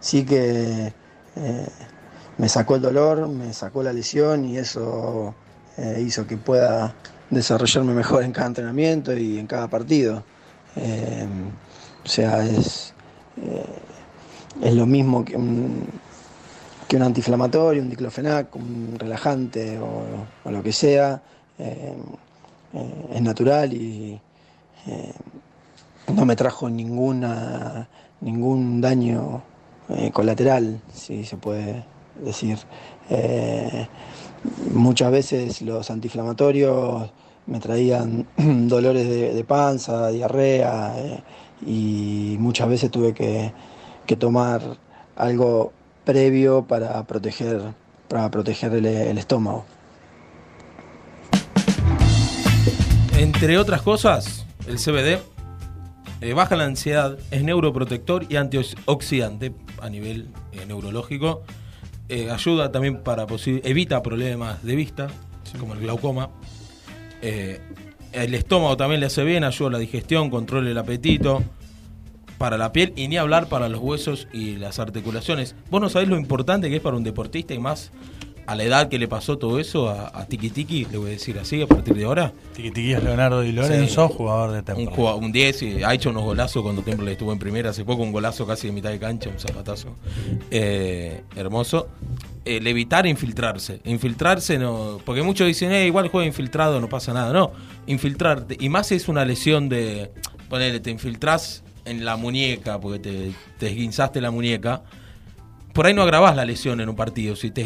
sí 0.00 0.24
que 0.24 0.92
eh, 1.36 1.66
me 2.38 2.48
sacó 2.48 2.76
el 2.76 2.82
dolor, 2.82 3.28
me 3.28 3.52
sacó 3.52 3.82
la 3.82 3.92
lesión 3.92 4.44
y 4.44 4.58
eso 4.58 5.34
eh, 5.78 6.02
hizo 6.06 6.26
que 6.26 6.36
pueda 6.36 6.94
desarrollarme 7.30 7.92
mejor 7.94 8.24
en 8.24 8.32
cada 8.32 8.46
entrenamiento 8.48 9.16
y 9.16 9.38
en 9.38 9.46
cada 9.46 9.68
partido. 9.68 10.22
o 10.76 12.08
sea, 12.08 12.44
es, 12.46 12.94
es 14.62 14.74
lo 14.74 14.86
mismo 14.86 15.24
que 15.24 15.36
un, 15.36 15.86
que 16.88 16.96
un 16.96 17.02
antiinflamatorio, 17.02 17.82
un 17.82 17.90
diclofenac, 17.90 18.54
un 18.54 18.96
relajante 18.98 19.78
o 19.78 20.50
lo 20.50 20.62
que 20.62 20.72
sea. 20.72 21.22
Eh, 21.58 21.94
eh, 22.74 23.06
es 23.14 23.22
natural 23.22 23.72
y 23.72 24.20
eh, 24.86 25.12
no 26.12 26.26
me 26.26 26.36
trajo 26.36 26.68
ninguna, 26.68 27.88
ningún 28.20 28.80
daño 28.80 29.42
colateral, 30.12 30.80
si 30.92 31.24
se 31.24 31.36
puede 31.36 31.84
decir. 32.20 32.58
Muchas 34.72 35.10
veces 35.10 35.62
los 35.62 35.90
antiinflamatorios 35.90 37.10
me 37.46 37.60
traían 37.60 38.26
dolores 38.36 39.08
de, 39.08 39.44
panza, 39.44 40.08
diarrea 40.08 41.22
y 41.64 42.36
muchas 42.38 42.68
veces 42.68 42.90
tuve 42.90 43.14
que, 43.14 43.52
tomar 44.16 44.62
algo 45.16 45.72
previo 46.04 46.64
para 46.64 47.02
proteger, 47.04 47.60
para 48.08 48.30
proteger 48.30 48.72
el 48.74 49.18
estómago. 49.18 49.64
Entre 53.18 53.58
otras 53.58 53.82
cosas, 53.82 54.46
el 54.68 54.76
CBD 54.76 55.18
eh, 56.20 56.32
baja 56.32 56.56
la 56.56 56.64
ansiedad, 56.64 57.18
es 57.30 57.42
neuroprotector 57.42 58.26
y 58.30 58.36
antioxidante 58.36 59.54
a 59.80 59.90
nivel 59.90 60.28
eh, 60.52 60.64
neurológico. 60.66 61.42
Eh, 62.08 62.30
ayuda 62.30 62.70
también 62.70 63.02
para 63.02 63.26
evita 63.64 64.02
problemas 64.02 64.62
de 64.62 64.76
vista, 64.76 65.08
como 65.58 65.74
el 65.74 65.80
glaucoma. 65.80 66.30
el 67.22 68.34
estómago 68.34 68.76
también 68.76 69.00
le 69.00 69.06
hace 69.06 69.24
bien, 69.24 69.44
ayuda 69.44 69.68
a 69.68 69.72
la 69.72 69.78
digestión, 69.78 70.30
controla 70.30 70.70
el 70.70 70.78
apetito 70.78 71.42
para 72.38 72.56
la 72.58 72.72
piel 72.72 72.92
y 72.96 73.08
ni 73.08 73.16
hablar 73.16 73.48
para 73.48 73.68
los 73.68 73.80
huesos 73.80 74.28
y 74.32 74.56
las 74.56 74.78
articulaciones. 74.78 75.54
Vos 75.70 75.80
no 75.80 75.88
sabés 75.88 76.08
lo 76.08 76.16
importante 76.16 76.68
que 76.68 76.76
es 76.76 76.82
para 76.82 76.96
un 76.96 77.04
deportista 77.04 77.54
y 77.54 77.58
más 77.58 77.90
a 78.46 78.54
la 78.54 78.62
edad 78.62 78.88
que 78.88 78.98
le 78.98 79.08
pasó 79.08 79.38
todo 79.38 79.58
eso 79.58 79.88
a, 79.88 80.12
a 80.14 80.26
Tiki 80.26 80.50
Tiki, 80.50 80.84
le 80.86 80.98
voy 80.98 81.08
a 81.08 81.12
decir 81.12 81.38
así 81.38 81.60
a 81.62 81.66
partir 81.66 81.94
de 81.94 82.04
ahora. 82.04 82.32
Tiki 82.54 82.70
Tiki 82.70 82.92
es 82.92 83.02
Leonardo 83.02 83.40
Di 83.40 83.52
Lorenzo, 83.52 84.08
jugador 84.08 84.52
de 84.52 84.62
Temple. 84.62 84.88
Un, 84.96 85.32
10 85.32 85.62
y 85.62 85.82
ha 85.82 85.92
hecho 85.92 86.10
unos 86.10 86.22
golazos 86.22 86.62
cuando 86.62 86.82
Temple 86.82 87.10
estuvo 87.10 87.32
en 87.32 87.38
primera, 87.38 87.70
hace 87.70 87.84
poco 87.84 88.02
un 88.02 88.12
golazo 88.12 88.46
casi 88.46 88.68
de 88.68 88.72
mitad 88.72 88.90
de 88.90 89.00
cancha, 89.00 89.30
un 89.30 89.38
zapatazo 89.38 89.96
eh, 90.50 91.22
hermoso. 91.34 91.88
El 92.44 92.64
evitar 92.68 93.06
infiltrarse. 93.08 93.80
Infiltrarse 93.84 94.56
no. 94.56 95.00
Porque 95.04 95.22
muchos 95.22 95.48
dicen, 95.48 95.72
eh, 95.72 95.86
igual 95.86 96.08
juega 96.08 96.28
infiltrado, 96.28 96.80
no 96.80 96.88
pasa 96.88 97.12
nada. 97.12 97.32
No, 97.32 97.50
infiltrarte. 97.88 98.56
Y 98.60 98.68
más 98.68 98.92
es 98.92 99.08
una 99.08 99.24
lesión 99.24 99.68
de. 99.68 100.12
Ponele, 100.48 100.78
te 100.78 100.92
infiltrás 100.92 101.64
en 101.84 102.04
la 102.04 102.16
muñeca, 102.16 102.80
porque 102.80 103.00
te, 103.00 103.32
te 103.58 103.66
esguinzaste 103.66 104.20
la 104.20 104.30
muñeca 104.30 104.84
por 105.76 105.86
ahí 105.86 105.92
no 105.92 106.00
agravás 106.00 106.34
la 106.34 106.46
lesión 106.46 106.80
en 106.80 106.88
un 106.88 106.96
partido. 106.96 107.36
Si 107.36 107.50
te 107.50 107.62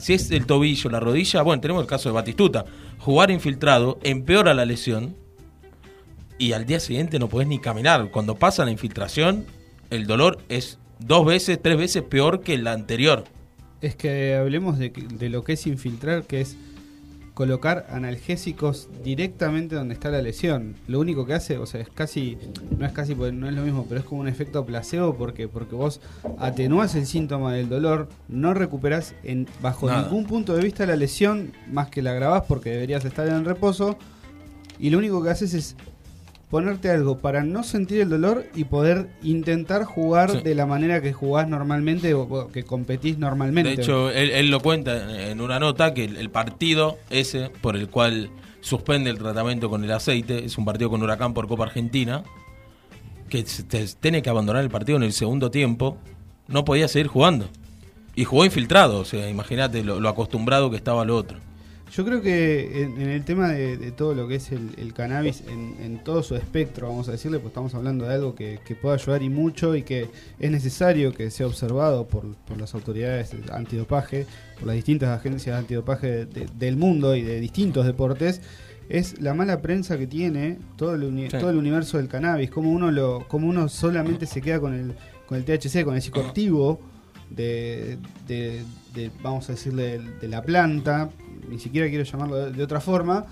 si 0.00 0.12
es 0.14 0.30
el 0.32 0.46
tobillo, 0.46 0.90
la 0.90 0.98
rodilla, 0.98 1.42
bueno, 1.42 1.60
tenemos 1.60 1.80
el 1.82 1.88
caso 1.88 2.08
de 2.08 2.14
Batistuta. 2.14 2.64
Jugar 2.98 3.30
infiltrado 3.30 4.00
empeora 4.02 4.52
la 4.52 4.64
lesión 4.64 5.14
y 6.38 6.54
al 6.54 6.66
día 6.66 6.80
siguiente 6.80 7.20
no 7.20 7.28
podés 7.28 7.46
ni 7.46 7.60
caminar. 7.60 8.10
Cuando 8.10 8.34
pasa 8.34 8.64
la 8.64 8.72
infiltración, 8.72 9.46
el 9.90 10.08
dolor 10.08 10.40
es 10.48 10.80
dos 10.98 11.24
veces, 11.24 11.60
tres 11.62 11.78
veces 11.78 12.02
peor 12.02 12.40
que 12.40 12.58
la 12.58 12.72
anterior. 12.72 13.22
Es 13.80 13.94
que 13.94 14.34
hablemos 14.34 14.76
de, 14.76 15.28
lo 15.30 15.44
que 15.44 15.52
es 15.52 15.64
infiltrar, 15.68 16.24
que 16.24 16.40
es 16.40 16.56
colocar 17.42 17.86
analgésicos 17.90 18.88
directamente 19.02 19.74
donde 19.74 19.94
está 19.94 20.10
la 20.10 20.22
lesión. 20.22 20.76
Lo 20.86 21.00
único 21.00 21.26
que 21.26 21.34
hace, 21.34 21.58
o 21.58 21.66
sea, 21.66 21.80
es 21.80 21.88
casi, 21.88 22.38
no 22.78 22.86
es 22.86 22.92
casi, 22.92 23.16
no 23.16 23.48
es 23.48 23.52
lo 23.52 23.62
mismo, 23.62 23.84
pero 23.88 23.98
es 23.98 24.06
como 24.06 24.20
un 24.20 24.28
efecto 24.28 24.64
placebo 24.64 25.16
porque, 25.16 25.48
porque 25.48 25.74
vos 25.74 26.00
atenúas 26.38 26.94
el 26.94 27.04
síntoma 27.04 27.52
del 27.52 27.68
dolor, 27.68 28.08
no 28.28 28.54
recuperás 28.54 29.16
en, 29.24 29.48
bajo 29.60 29.90
ningún 29.90 30.24
punto 30.26 30.54
de 30.54 30.62
vista 30.62 30.86
la 30.86 30.94
lesión, 30.94 31.52
más 31.68 31.88
que 31.88 32.00
la 32.00 32.12
agravás 32.12 32.44
porque 32.46 32.70
deberías 32.70 33.04
estar 33.04 33.26
en 33.26 33.44
reposo, 33.44 33.98
y 34.78 34.90
lo 34.90 34.98
único 34.98 35.20
que 35.20 35.30
haces 35.30 35.52
es 35.52 35.74
ponerte 36.52 36.90
algo 36.90 37.16
para 37.16 37.44
no 37.44 37.64
sentir 37.64 38.02
el 38.02 38.10
dolor 38.10 38.44
y 38.54 38.64
poder 38.64 39.08
intentar 39.22 39.84
jugar 39.84 40.42
de 40.42 40.54
la 40.54 40.66
manera 40.66 41.00
que 41.00 41.14
jugás 41.14 41.48
normalmente 41.48 42.12
o, 42.12 42.48
que 42.52 42.62
competís 42.62 43.16
normalmente. 43.16 43.74
De 43.74 43.82
hecho, 43.82 44.10
él, 44.10 44.50
lo 44.50 44.60
cuenta 44.60 45.30
en 45.30 45.40
una 45.40 45.58
nota 45.58 45.94
que 45.94 46.04
el, 46.04 46.28
partido 46.28 46.98
ese 47.08 47.48
por 47.62 47.74
el 47.74 47.88
cual 47.88 48.28
suspende 48.60 49.08
el 49.08 49.16
tratamiento 49.16 49.70
con 49.70 49.82
el 49.82 49.90
aceite 49.92 50.44
es 50.44 50.58
un 50.58 50.66
partido 50.66 50.90
con 50.90 51.02
Huracán 51.02 51.32
por 51.32 51.48
Copa 51.48 51.64
Argentina 51.64 52.22
que 53.30 53.46
tiene 53.98 54.20
que 54.20 54.28
abandonar 54.28 54.62
el 54.62 54.68
partido 54.68 54.98
en 54.98 55.04
el 55.04 55.14
segundo 55.14 55.50
tiempo, 55.50 55.96
no 56.48 56.66
podía 56.66 56.86
seguir 56.86 57.06
jugando. 57.06 57.48
Y 58.14 58.24
jugó 58.24 58.44
infiltrado, 58.44 58.98
o 58.98 59.06
sea, 59.06 59.30
imagínate 59.30 59.82
lo, 59.82 60.00
lo 60.00 60.08
acostumbrado 60.10 60.68
que 60.68 60.76
estaba 60.76 61.00
al 61.00 61.08
otro. 61.08 61.38
Yo 61.92 62.06
creo 62.06 62.22
que 62.22 62.84
en, 62.84 62.98
el 63.02 63.22
tema 63.22 63.50
de, 63.50 63.92
todo 63.92 64.14
lo 64.14 64.26
que 64.26 64.36
es 64.36 64.50
el, 64.50 64.94
cannabis, 64.94 65.44
en, 65.46 66.02
todo 66.02 66.22
su 66.22 66.34
espectro, 66.34 66.88
vamos 66.88 67.06
a 67.10 67.12
decirle, 67.12 67.38
pues 67.38 67.50
estamos 67.50 67.74
hablando 67.74 68.06
de 68.06 68.14
algo 68.14 68.34
que, 68.34 68.58
puede 68.80 68.94
ayudar 68.94 69.22
y 69.22 69.28
mucho 69.28 69.76
y 69.76 69.82
que 69.82 70.08
es 70.38 70.50
necesario 70.50 71.12
que 71.12 71.30
sea 71.30 71.46
observado 71.46 72.08
por, 72.08 72.24
las 72.56 72.74
autoridades 72.74 73.36
antidopaje, 73.52 74.26
por 74.58 74.68
las 74.68 74.76
distintas 74.76 75.10
agencias 75.10 75.58
antidopaje 75.58 76.24
del 76.24 76.78
mundo 76.78 77.14
y 77.14 77.20
de 77.20 77.38
distintos 77.40 77.84
deportes, 77.84 78.40
es 78.88 79.20
la 79.20 79.34
mala 79.34 79.60
prensa 79.60 79.98
que 79.98 80.06
tiene 80.06 80.56
todo 80.76 80.94
el, 80.94 81.28
todo 81.28 81.50
el 81.50 81.58
universo 81.58 81.98
del 81.98 82.08
cannabis, 82.08 82.50
como 82.50 82.72
uno, 82.72 82.90
lo, 82.90 83.28
como 83.28 83.48
uno 83.48 83.68
solamente 83.68 84.24
se 84.24 84.40
queda 84.40 84.60
con 84.60 84.72
el, 84.72 84.94
con 85.26 85.36
el 85.36 85.44
THC, 85.44 85.84
con 85.84 85.94
el 85.94 86.00
psicoactivo 86.00 86.80
de, 87.28 87.98
vamos 89.22 89.48
a 89.48 89.52
decirle, 89.52 90.00
de 90.20 90.28
la 90.28 90.42
planta, 90.42 91.10
ni 91.52 91.58
siquiera 91.58 91.88
quiero 91.88 92.04
llamarlo 92.04 92.50
de, 92.50 92.62
otra 92.62 92.80
forma, 92.80 93.26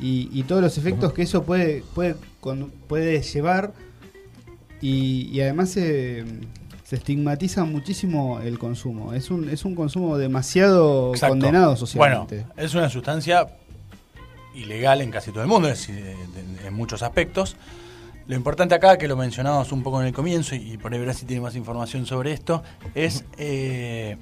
y, 0.00 0.42
todos 0.44 0.62
los 0.62 0.78
efectos 0.78 1.12
que 1.12 1.22
eso 1.22 1.42
puede, 1.42 1.82
puede, 1.94 2.14
puede 2.86 3.20
llevar, 3.20 3.72
y, 4.80 5.40
además 5.40 5.70
se, 5.70 6.24
estigmatiza 6.90 7.64
muchísimo 7.64 8.40
el 8.40 8.58
consumo. 8.58 9.12
Es 9.12 9.30
un, 9.30 9.50
es 9.50 9.64
un 9.64 9.74
consumo 9.74 10.16
demasiado 10.16 11.12
condenado 11.20 11.76
socialmente. 11.76 12.36
Bueno, 12.36 12.52
es 12.56 12.74
una 12.74 12.88
sustancia 12.88 13.48
ilegal 14.54 15.00
en 15.00 15.10
casi 15.10 15.30
todo 15.30 15.42
el 15.42 15.48
mundo, 15.48 15.68
en 15.68 16.74
muchos 16.74 17.02
aspectos. 17.02 17.56
Lo 18.28 18.36
importante 18.36 18.74
acá, 18.74 18.98
que 18.98 19.08
lo 19.08 19.16
mencionábamos 19.16 19.72
un 19.72 19.82
poco 19.82 20.02
en 20.02 20.06
el 20.06 20.12
comienzo, 20.12 20.54
y 20.54 20.76
por 20.76 20.92
ahí 20.92 21.14
si 21.14 21.24
tiene 21.24 21.40
más 21.40 21.56
información 21.56 22.04
sobre 22.04 22.32
esto, 22.32 22.62
es 22.94 23.24
eh, 23.38 24.18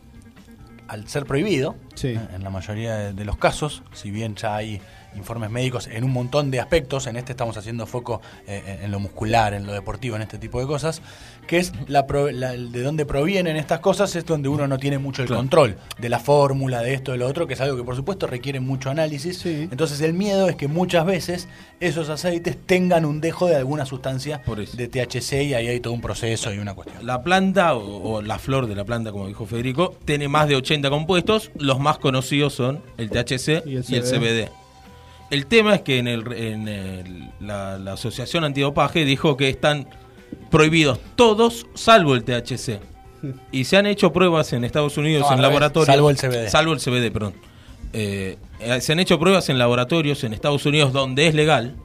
al 0.89 1.09
ser 1.09 1.27
prohibido, 1.27 1.77
eh, 2.03 2.19
en 2.35 2.45
la 2.45 2.51
mayoría 2.51 3.13
de, 3.13 3.25
los 3.25 3.37
casos, 3.37 3.83
si 3.93 4.11
bien 4.11 4.37
ya 4.37 4.57
hay 4.57 4.81
informes 5.17 5.51
médicos 5.51 5.87
en 5.87 6.05
un 6.05 6.13
montón 6.13 6.51
de 6.51 6.61
aspectos, 6.61 7.07
en 7.07 7.17
este 7.17 7.33
estamos 7.33 7.57
haciendo 7.57 7.87
foco 7.87 8.21
eh, 8.47 8.81
en 8.83 8.91
lo 8.91 9.01
muscular, 9.01 9.55
en 9.55 9.67
lo 9.67 9.73
deportivo, 9.73 10.17
en 10.17 10.23
este 10.23 10.39
tipo 10.39 10.61
de 10.61 10.67
cosas, 10.67 11.03
que 11.47 11.59
es 11.59 11.73
la, 11.87 12.03
de 12.03 12.83
dónde 12.83 13.07
provienen 13.07 13.57
estas 13.57 13.81
cosas, 13.81 14.15
es 14.17 14.25
donde 14.27 14.49
uno 14.49 14.67
no 14.67 14.79
tiene 14.79 14.99
mucho 14.99 15.23
el 15.23 15.29
control 15.29 15.77
de 15.99 16.09
la 16.09 16.19
fórmula, 16.19 16.83
de 16.83 16.95
esto, 16.95 17.13
de 17.13 17.19
lo 17.19 17.27
otro, 17.27 17.47
que 17.47 17.55
es 17.55 17.61
algo 17.61 17.77
que 17.77 17.85
por 17.85 17.97
supuesto 17.97 18.27
requiere 18.27 18.61
mucho 18.61 18.91
análisis. 18.91 19.45
Entonces 19.47 20.01
el 20.01 20.15
miedo 20.15 20.49
es 20.49 20.57
que 20.57 20.69
muchas 20.69 21.07
veces 21.07 21.49
esos 21.81 22.09
aceites 22.09 22.57
tengan 22.67 23.05
un 23.05 23.21
dejo 23.21 23.47
de 23.47 23.57
alguna 23.57 23.87
sustancia 23.87 24.43
de 24.73 24.89
THC 24.89 25.33
y 25.45 25.55
ahí 25.55 25.69
hay 25.69 25.81
todo 25.81 25.93
un 25.93 26.01
proceso 26.01 26.53
y 26.53 26.59
una 26.59 26.75
cuestión. 26.75 27.07
La 27.07 27.23
planta 27.23 27.75
o, 27.75 28.23
la 28.23 28.39
flor 28.39 28.67
de 28.67 28.75
la 28.75 28.85
planta, 28.85 29.13
como 29.13 29.29
dijo 29.29 29.47
Federico, 29.47 29.95
tiene 30.05 30.29
más 30.29 30.49
de 30.49 30.57
80 30.57 30.91
compuestos, 30.91 31.51
los 31.59 31.79
más 31.79 31.99
conocidos 31.99 32.55
son 32.55 32.83
el 32.97 33.11
THC 33.11 33.67
y 33.67 33.77
el 33.77 33.85
CBD. 33.85 34.51
El 35.31 35.47
tema 35.47 35.75
es 35.75 35.83
que 35.83 35.99
en, 35.99 36.07
el, 36.07 37.33
la, 37.41 37.75
Asociación 37.93 38.45
Antidopaje 38.45 39.05
dijo 39.05 39.37
que 39.37 39.49
están 39.49 39.89
prohibidos 40.51 40.99
todos 41.17 41.67
salvo 41.75 42.15
el 42.15 42.25
THC. 42.25 42.81
Y 43.51 43.65
se 43.65 43.77
han 43.77 43.87
hecho 43.87 44.13
pruebas 44.13 44.53
en 44.53 44.65
Estados 44.65 44.97
Unidos 44.99 45.27
en 45.33 45.43
laboratorios. 45.43 45.87
Salvo 45.87 46.11
el 46.11 46.17
CBD. 46.17 46.49
Salvo 46.49 46.73
el 46.73 46.81
CBD, 46.81 47.13
perdón. 47.13 47.35
Eh, 47.93 48.39
eh, 48.61 48.81
se 48.81 48.93
han 48.93 49.01
hecho 49.01 49.19
pruebas 49.19 49.49
en 49.49 49.59
laboratorios 49.59 50.23
en 50.25 50.33
Estados 50.33 50.67
Unidos 50.67 50.93
donde 50.93 51.27
es 51.27 51.35
legal 51.35 51.77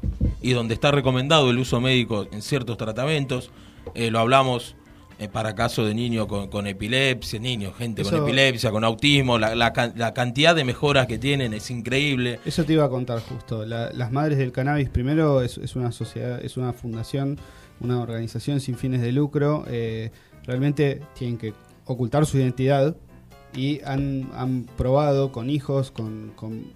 y 0.41 0.53
donde 0.53 0.73
está 0.73 0.91
recomendado 0.91 1.49
el 1.49 1.57
uso 1.57 1.79
médico 1.79 2.27
en 2.31 2.41
ciertos 2.41 2.77
tratamientos. 2.77 3.49
Eh, 3.95 4.11
lo 4.11 4.19
hablamos 4.19 4.75
eh, 5.21 5.27
para 5.27 5.53
casos 5.53 5.87
de 5.87 5.93
niños 5.93 6.25
con, 6.25 6.65
epilepsia, 6.65 7.39
niños, 7.39 7.75
gente 7.77 8.01
con 8.01 8.15
epilepsia, 8.15 8.71
con 8.71 8.83
autismo, 8.83 9.37
la, 9.37 9.71
cantidad 10.15 10.55
de 10.55 10.63
mejoras 10.63 11.05
que 11.05 11.19
tienen 11.19 11.53
es 11.53 11.69
increíble. 11.69 12.39
Eso 12.43 12.63
te 12.63 12.73
iba 12.73 12.85
a 12.85 12.89
contar 12.89 13.19
justo. 13.19 13.63
las 13.63 14.11
Madres 14.11 14.39
del 14.39 14.51
Cannabis, 14.51 14.89
primero, 14.89 15.43
es, 15.43 15.75
una 15.75 15.91
sociedad, 15.91 16.43
es 16.43 16.57
una 16.57 16.73
fundación, 16.73 17.37
una 17.81 17.99
organización 17.99 18.59
sin 18.59 18.77
fines 18.77 19.01
de 19.01 19.11
lucro. 19.11 19.65
Eh, 19.67 20.11
realmente 20.45 21.01
tienen 21.13 21.37
que 21.37 21.53
ocultar 21.85 22.25
su 22.25 22.37
identidad 22.37 22.95
y 23.55 23.81
han, 23.83 24.65
probado 24.77 25.31
con 25.31 25.49
hijos, 25.49 25.91
con, 25.91 26.31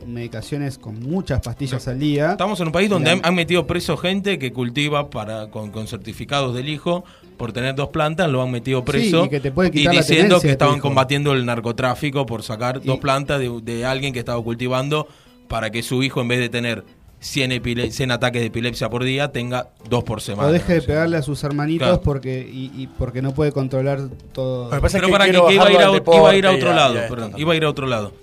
medicaciones, 0.05 0.77
con 0.77 1.00
muchas 1.00 1.41
pastillas 1.41 1.88
al 1.88 2.00
día. 2.00 2.31
Estamos 2.31 2.59
en 2.59 2.67
un 2.67 2.74
país 2.74 2.89
donde 2.89 3.19
han, 3.21 3.35
metido 3.35 3.65
preso 3.65 3.97
gente 3.97 4.38
que 4.39 4.51
cultiva 4.51 5.09
para 5.09 5.47
con, 5.50 5.88
certificados 5.88 6.53
del 6.53 6.69
hijo 6.69 7.05
por 7.38 7.53
tener 7.53 7.75
dos 7.75 7.89
plantas, 7.89 8.29
lo 8.29 8.41
han 8.41 8.51
metido 8.51 8.83
preso 8.83 9.27
y, 9.71 9.88
diciendo 9.88 10.39
que 10.39 10.51
estaban 10.51 10.79
combatiendo 10.79 11.33
el 11.33 11.45
narcotráfico 11.45 12.25
por 12.25 12.43
sacar 12.43 12.81
dos 12.81 13.00
plantas 13.00 13.39
de, 13.39 13.62
de 13.62 13.85
alguien 13.85 14.13
que 14.13 14.19
estaba 14.19 14.41
cultivando 14.41 15.07
para 15.47 15.69
que 15.69 15.83
su 15.83 16.01
hijo 16.03 16.21
en 16.21 16.27
vez 16.27 16.39
de 16.39 16.50
tener 16.50 16.83
100, 17.25 18.12
ataques 18.12 18.41
de 18.41 18.48
epilepsia 18.48 18.89
por 18.89 19.03
día 19.03 19.32
tenga 19.32 19.70
dos 19.89 20.03
por 20.03 20.22
semana. 20.22 20.50
O 20.50 20.51
deje 20.51 20.74
de 20.74 20.82
pegarle 20.82 21.17
a 21.17 21.22
sus 21.22 21.44
hermanitos 21.44 22.00
porque 22.00 22.48
y, 22.50 22.88
porque 23.00 23.22
no 23.22 23.34
puede 23.34 23.51
controlar 23.51 24.08
todo. 24.32 24.70
Pero, 24.70 25.10
para 25.10 25.25
que, 25.25 25.32
iba, 25.32 25.65
a 25.65 25.72
ir 25.72 26.46
a, 26.46 26.51
otro 26.51 26.74
lado, 26.74 26.96
perdón, 27.10 27.34
iba 27.38 27.53
a 27.53 27.55
ir 27.55 27.65
a 27.65 27.70
otro 27.70 27.88
lado. 27.88 28.13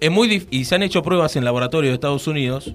Es 0.00 0.10
muy 0.10 0.46
y 0.50 0.64
se 0.66 0.74
han 0.74 0.82
hecho 0.82 1.02
pruebas 1.02 1.36
en 1.36 1.44
laboratorios 1.44 1.90
de 1.90 1.94
Estados 1.94 2.26
Unidos 2.26 2.74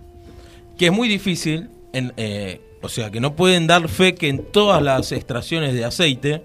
que 0.79 0.87
es 0.87 0.91
muy 0.93 1.09
difícil, 1.09 1.69
en, 1.91 2.13
eh, 2.15 2.61
o 2.81 2.87
sea, 2.89 3.11
que 3.11 3.19
no 3.19 3.35
pueden 3.35 3.67
dar 3.67 3.89
fe 3.89 4.15
que 4.15 4.29
en 4.29 4.45
todas 4.45 4.81
las 4.81 5.11
extracciones 5.11 5.73
de 5.73 5.83
aceite 5.83 6.41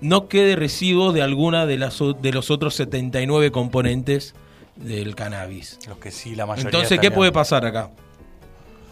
no 0.00 0.28
quede 0.28 0.56
residuo 0.56 1.12
de 1.12 1.22
alguna 1.22 1.64
de 1.64 1.78
las 1.78 1.98
de 1.98 2.32
los 2.32 2.50
otros 2.50 2.74
79 2.74 3.52
componentes 3.52 4.34
del 4.74 5.14
cannabis. 5.14 5.78
Los 5.88 5.98
que 5.98 6.10
sí, 6.10 6.34
la 6.34 6.44
mayoría. 6.44 6.70
Entonces, 6.70 6.98
¿qué 6.98 7.10
puede 7.10 7.30
pasar 7.30 7.64
acá? 7.64 7.90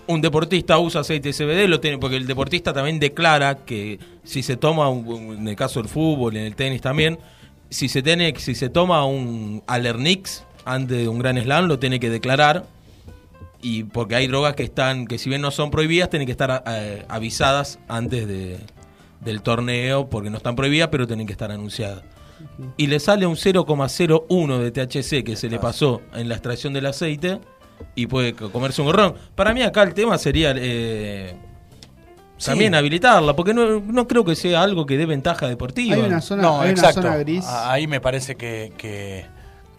Un 0.07 0.21
deportista 0.21 0.79
usa 0.79 1.01
aceite 1.01 1.33
CBD, 1.33 1.69
lo 1.69 1.81
tiene, 1.81 1.99
porque 1.99 2.17
el 2.17 2.27
deportista 2.27 2.73
también 2.73 2.99
declara 2.99 3.57
que 3.65 3.99
si 4.25 4.43
se 4.43 4.57
toma, 4.57 4.89
en 4.89 5.47
el 5.47 5.57
caso 5.57 5.81
del 5.81 5.89
fútbol, 5.89 6.37
en 6.37 6.45
el 6.45 6.55
tenis 6.55 6.81
también, 6.81 7.19
si 7.71 7.89
se 7.89 8.03
tiene, 8.03 8.35
si 8.39 8.55
se 8.55 8.69
toma 8.69 9.05
un 9.05 9.63
Alernix 9.67 10.45
antes 10.65 10.99
de 10.99 11.09
un 11.09 11.19
gran 11.19 11.39
slam, 11.39 11.67
lo 11.67 11.79
tiene 11.79 12.01
que 12.01 12.11
declarar. 12.11 12.65
Y 13.63 13.85
porque 13.85 14.15
hay 14.15 14.29
drogas 14.29 14.55
que 14.55 14.63
están, 14.63 15.07
que 15.07 15.19
si 15.19 15.29
bien 15.29 15.41
no 15.41 15.51
son 15.51 15.71
prohibidas, 15.71 16.11
tienen 16.11 16.27
que 16.27 16.33
estar 16.33 16.63
eh, 16.67 17.05
avisadas 17.09 17.79
antes 17.89 18.29
de, 18.29 18.59
del 19.21 19.43
torneo, 19.43 20.09
porque 20.09 20.31
no 20.31 20.37
están 20.37 20.55
prohibidas, 20.55 20.89
pero 20.89 21.07
tienen 21.07 21.27
que 21.27 21.33
estar 21.33 21.51
anunciadas. 21.51 22.03
Y 22.77 22.87
le 22.87 23.01
sale 23.01 23.27
un 23.27 23.35
0,01 23.35 24.59
de 24.59 24.71
THC 24.71 25.25
que 25.25 25.37
se 25.37 25.49
le 25.49 25.59
pasó 25.59 26.03
en 26.15 26.29
la 26.29 26.35
extracción 26.35 26.73
del 26.75 26.87
aceite 26.87 27.41
y 27.97 28.07
puede 28.07 28.35
comerse 28.35 28.83
un 28.83 28.87
gorrón. 28.87 29.15
Para 29.35 29.53
mí 29.53 29.63
acá 29.63 29.83
el 29.83 29.95
tema 29.95 30.19
sería 30.19 30.53
eh, 30.55 31.35
también 32.45 32.75
habilitarla, 32.75 33.35
porque 33.35 33.55
no, 33.55 33.81
no, 33.81 34.07
creo 34.07 34.25
que 34.25 34.37
sea 34.37 34.63
algo 34.63 34.87
que 34.87 34.97
dé 34.97 35.07
ventaja 35.07 35.49
deportiva. 35.49 35.97
Hay 35.97 36.03
una 36.03 36.21
zona, 36.21 36.61
hay 36.61 36.73
una 36.73 36.93
zona 36.93 37.17
gris. 37.17 37.45
Ahí 37.47 37.87
me 37.89 38.01
parece 38.01 38.37
que, 38.37 38.73
que 38.77 39.27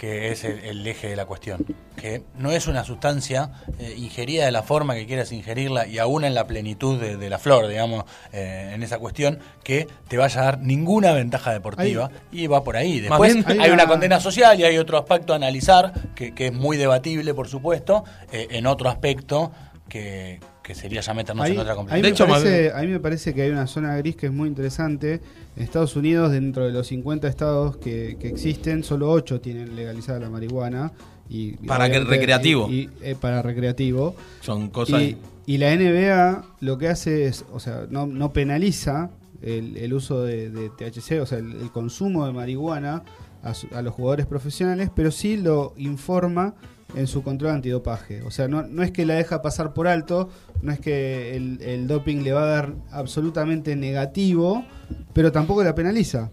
es 0.02 0.44
el, 0.44 0.86
eje 0.86 1.10
de 1.10 1.16
la 1.16 1.26
cuestión. 1.26 1.66
Que 1.96 2.24
no 2.36 2.52
es 2.52 2.68
una 2.68 2.84
sustancia 2.84 3.52
eh, 3.80 3.96
ingerida 3.98 4.46
de 4.46 4.52
la 4.52 4.64
forma 4.64 4.96
que 4.96 5.06
quieras 5.06 5.32
ingerirla 5.32 5.88
y 5.88 5.98
aún 5.98 6.24
en 6.24 6.36
la 6.36 6.46
plenitud 6.46 7.00
de, 7.00 7.30
la 7.30 7.40
flor, 7.40 7.68
digamos, 7.68 8.06
eh, 8.32 8.72
en 8.74 8.84
esa 8.84 9.00
cuestión, 9.00 9.40
que 9.64 9.88
te 10.08 10.18
vaya 10.18 10.42
a 10.42 10.46
dar 10.46 10.60
ninguna 10.60 11.14
ventaja 11.14 11.52
deportiva 11.52 12.12
y 12.32 12.48
va 12.48 12.64
por 12.64 12.78
ahí. 12.78 13.00
Después 13.00 13.36
hay, 13.48 13.72
una... 13.72 13.88
condena 13.88 14.20
social 14.20 14.60
y 14.60 14.64
hay 14.64 14.78
otro 14.78 14.98
aspecto 14.98 15.34
a 15.34 15.38
analizar, 15.38 15.94
que, 16.16 16.34
es 16.38 16.54
muy 16.54 16.78
debatible, 16.78 17.34
por 17.34 17.48
supuesto, 17.48 18.04
eh, 18.32 18.48
en 18.52 18.68
otro 18.68 18.90
aspecto 18.90 19.52
que, 19.90 20.40
sería 20.76 21.02
ya 21.02 21.14
meternos 21.14 21.48
en 21.48 21.60
otra 21.60 21.76
complicación. 21.76 22.30
A 22.76 22.82
mí 22.82 22.88
me 22.88 23.00
parece 23.00 23.34
que 23.34 23.44
hay 23.44 23.50
una 23.50 23.68
zona 23.68 23.96
gris 23.98 24.16
que 24.16 24.28
es 24.28 24.32
muy 24.32 24.48
interesante 24.48 25.22
en 25.56 25.64
Estados 25.64 25.96
Unidos, 25.96 26.32
dentro 26.32 26.66
de 26.66 26.72
los 26.72 26.88
50 26.88 27.28
estados 27.28 27.78
que, 27.78 28.18
existen, 28.22 28.84
solo 28.84 29.12
8 29.12 29.42
tienen 29.42 29.76
legalizada 29.76 30.20
la 30.20 30.30
marihuana 30.30 30.92
Y, 31.30 31.54
para 31.58 31.90
que 31.90 32.00
recreativo. 32.00 32.70
Y, 32.70 32.90
eh, 33.02 33.16
para 33.20 33.42
recreativo. 33.42 34.16
Son 34.42 34.70
cosas. 34.70 35.02
Y, 35.46 35.58
la 35.58 35.74
NBA 35.76 36.44
lo 36.60 36.78
que 36.78 36.90
hace 36.90 37.26
es, 37.26 37.46
o 37.54 37.60
sea, 37.60 37.86
no, 37.90 38.06
no 38.06 38.34
penaliza 38.34 39.12
el, 39.42 39.94
uso 39.94 40.24
de, 40.24 40.70
THC, 40.78 41.22
o 41.22 41.26
sea, 41.26 41.38
el, 41.38 41.72
consumo 41.72 42.26
de 42.26 42.34
marihuana 42.34 43.04
a, 43.44 43.82
los 43.82 43.94
jugadores 43.94 44.26
profesionales, 44.26 44.90
pero 44.94 45.12
sí 45.12 45.38
lo 45.38 45.74
informa 45.78 46.56
en 46.96 47.08
su 47.08 47.24
control 47.24 47.52
antidopaje. 47.52 48.22
O 48.22 48.32
sea, 48.32 48.48
no, 48.48 48.64
no 48.64 48.84
es 48.84 48.92
que 48.92 49.06
la 49.06 49.16
deja 49.16 49.42
pasar 49.42 49.74
por 49.74 49.88
alto, 49.88 50.30
no 50.62 50.72
es 50.72 50.80
que 50.80 51.36
el, 51.36 51.62
el, 51.62 51.88
doping 51.88 52.24
le 52.24 52.32
va 52.32 52.44
a 52.44 52.48
dar 52.48 52.74
absolutamente 52.92 53.76
negativo, 53.76 54.66
pero 55.14 55.32
tampoco 55.32 55.64
la 55.64 55.76
penaliza. 55.76 56.32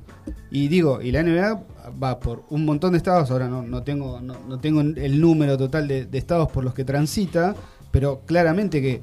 Y 0.51 0.69
digo, 0.69 1.03
y 1.03 1.11
la 1.11 1.23
NBA 1.23 1.63
va 2.03 2.21
por 2.21 2.45
un 2.51 2.65
montón 2.65 2.93
de 2.93 2.99
estados, 2.99 3.31
ahora 3.31 3.49
no, 3.49 3.63
no 3.63 3.83
tengo, 3.83 4.21
no, 4.21 4.59
tengo 4.61 4.81
el 4.81 5.21
número 5.21 5.59
total 5.59 5.89
de, 5.89 6.09
estados 6.13 6.51
por 6.51 6.65
los 6.65 6.75
que 6.75 6.85
transita, 6.85 7.55
pero 7.91 8.23
claramente 8.25 8.81
que 8.81 9.01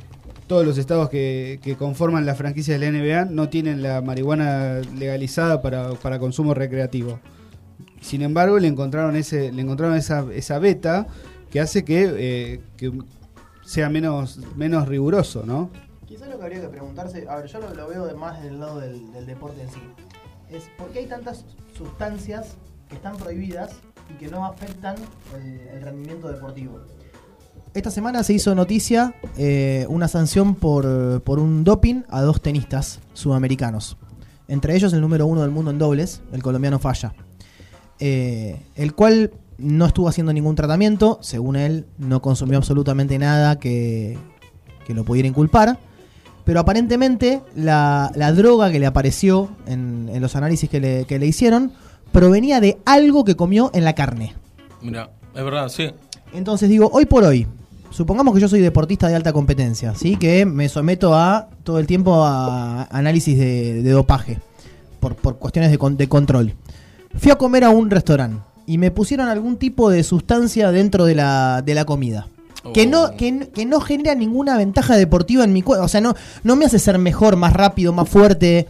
todos 0.47 0.65
los 0.65 0.77
estados 0.77 1.09
que, 1.09 1.59
que, 1.61 1.75
conforman 1.75 2.25
la 2.25 2.35
franquicia 2.35 2.77
de 2.77 2.91
la 2.91 2.97
NBA 2.97 3.25
no 3.25 3.49
tienen 3.49 3.81
la 3.81 4.01
marihuana 4.01 4.81
legalizada 4.97 5.61
para, 5.61 5.91
para 5.93 6.19
consumo 6.19 6.53
recreativo. 6.53 7.19
Sin 8.01 8.23
embargo, 8.23 8.59
le 8.59 8.67
encontraron 8.67 9.15
ese, 9.15 9.51
le 9.51 9.61
encontraron 9.61 9.95
esa, 9.95 10.25
esa 10.33 10.59
beta 10.59 11.07
que 11.51 11.59
hace 11.59 11.85
que, 11.85 12.13
eh, 12.17 12.61
que 12.77 12.91
sea 13.63 13.89
menos, 13.89 14.39
menos 14.55 14.87
riguroso, 14.87 15.43
¿no? 15.45 15.69
Quizás 16.07 16.29
lo 16.29 16.37
que 16.37 16.43
habría 16.43 16.61
que 16.61 16.69
preguntarse, 16.69 17.27
a 17.29 17.35
ver, 17.35 17.45
yo 17.45 17.59
lo, 17.59 17.87
veo 17.87 18.17
más 18.17 18.41
del 18.41 18.59
lado 18.59 18.79
del, 18.79 19.11
del 19.13 19.25
deporte 19.27 19.61
en 19.61 19.69
sí, 19.69 19.81
es 20.49 20.63
por 20.77 20.89
qué 20.89 20.99
hay 20.99 21.05
tantas 21.05 21.45
sustancias 21.77 22.55
que 22.89 22.95
están 22.95 23.15
prohibidas 23.17 23.71
y 24.09 24.17
que 24.17 24.27
no 24.27 24.45
afectan 24.45 24.95
el, 25.73 25.81
rendimiento 25.81 26.27
deportivo. 26.27 26.81
Esta 27.73 27.89
semana 27.89 28.23
se 28.23 28.33
hizo 28.33 28.53
noticia 28.53 29.15
eh, 29.37 29.85
una 29.87 30.09
sanción 30.09 30.55
por, 30.55 30.85
un 30.85 31.63
doping 31.63 32.03
a 32.09 32.21
dos 32.21 32.41
tenistas 32.41 32.99
sudamericanos. 33.13 33.97
Entre 34.49 34.75
ellos 34.75 34.91
el 34.91 34.99
número 34.99 35.25
uno 35.25 35.41
del 35.41 35.51
mundo 35.51 35.71
en 35.71 35.77
dobles, 35.77 36.21
el 36.33 36.43
colombiano 36.43 36.79
Falla. 36.79 37.13
Eh, 37.99 38.61
el 38.75 38.93
cual 38.93 39.31
no 39.61 39.85
estuvo 39.85 40.07
haciendo 40.07 40.33
ningún 40.33 40.55
tratamiento, 40.55 41.19
según 41.21 41.55
él 41.55 41.85
no 41.97 42.21
consumió 42.21 42.57
absolutamente 42.57 43.17
nada 43.17 43.59
que, 43.59 44.17
que 44.85 44.93
lo 44.93 45.03
pudiera 45.03 45.27
inculpar. 45.27 45.79
Pero 46.43 46.59
aparentemente 46.59 47.41
la, 47.55 48.11
droga 48.35 48.71
que 48.71 48.79
le 48.79 48.85
apareció 48.85 49.49
en, 49.67 50.09
los 50.19 50.35
análisis 50.35 50.69
que 50.69 50.79
le, 50.79 51.05
que 51.05 51.19
le 51.19 51.27
hicieron 51.27 51.71
provenía 52.11 52.59
de 52.59 52.79
algo 52.85 53.23
que 53.23 53.35
comió 53.35 53.71
en 53.73 53.85
la 53.85 53.93
carne. 53.93 54.35
Mira, 54.81 55.11
es 55.35 55.43
verdad, 55.43 55.69
sí. 55.69 55.91
Entonces 56.33 56.67
digo, 56.67 56.89
hoy 56.93 57.05
por 57.05 57.23
hoy, 57.23 57.47
supongamos 57.89 58.33
que 58.33 58.41
yo 58.41 58.49
soy 58.49 58.61
deportista 58.61 59.07
de 59.07 59.15
alta 59.15 59.33
competencia, 59.33 59.93
¿sí? 59.95 60.15
que 60.15 60.45
me 60.45 60.67
someto 60.67 61.13
a 61.15 61.49
todo 61.63 61.79
el 61.79 61.87
tiempo 61.87 62.23
a 62.23 62.83
análisis 62.85 63.37
de, 63.37 63.83
dopaje, 63.83 64.39
por, 64.99 65.15
cuestiones 65.37 65.71
de, 65.71 65.77
de, 65.91 66.09
control. 66.09 66.55
Fui 67.15 67.31
a 67.31 67.35
comer 67.37 67.63
a 67.63 67.69
un 67.69 67.89
restaurante 67.89 68.50
y 68.71 68.77
me 68.77 68.89
pusieron 68.89 69.27
algún 69.27 69.57
tipo 69.57 69.89
de 69.89 70.01
sustancia 70.01 70.71
dentro 70.71 71.03
de 71.03 71.13
la, 71.13 71.61
de 71.61 71.75
la 71.75 71.83
comida. 71.83 72.29
Que, 72.73 72.87
no, 72.87 73.03
oh. 73.03 73.17
que, 73.17 73.49
que, 73.53 73.65
no 73.65 73.81
genera 73.81 74.15
ninguna 74.15 74.55
ventaja 74.55 74.95
deportiva 74.95 75.43
en 75.43 75.51
mi 75.51 75.61
cuerpo. 75.61 75.83
O 75.83 75.89
sea, 75.89 75.99
no, 75.99 76.15
no 76.43 76.55
me 76.55 76.63
hace 76.63 76.79
ser 76.79 76.97
mejor, 76.97 77.35
más 77.35 77.51
rápido, 77.51 77.91
más 77.91 78.07
fuerte. 78.07 78.69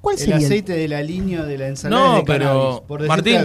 ¿Cuál 0.00 0.16
sería 0.16 0.36
el 0.36 0.44
aceite 0.44 0.72
de 0.72 0.88
la 0.88 1.02
línea 1.02 1.44
de 1.44 1.58
la 1.58 1.68
ensalada 1.68 2.16
no, 2.16 2.24
pero 2.24 2.84
Martín, 3.06 3.38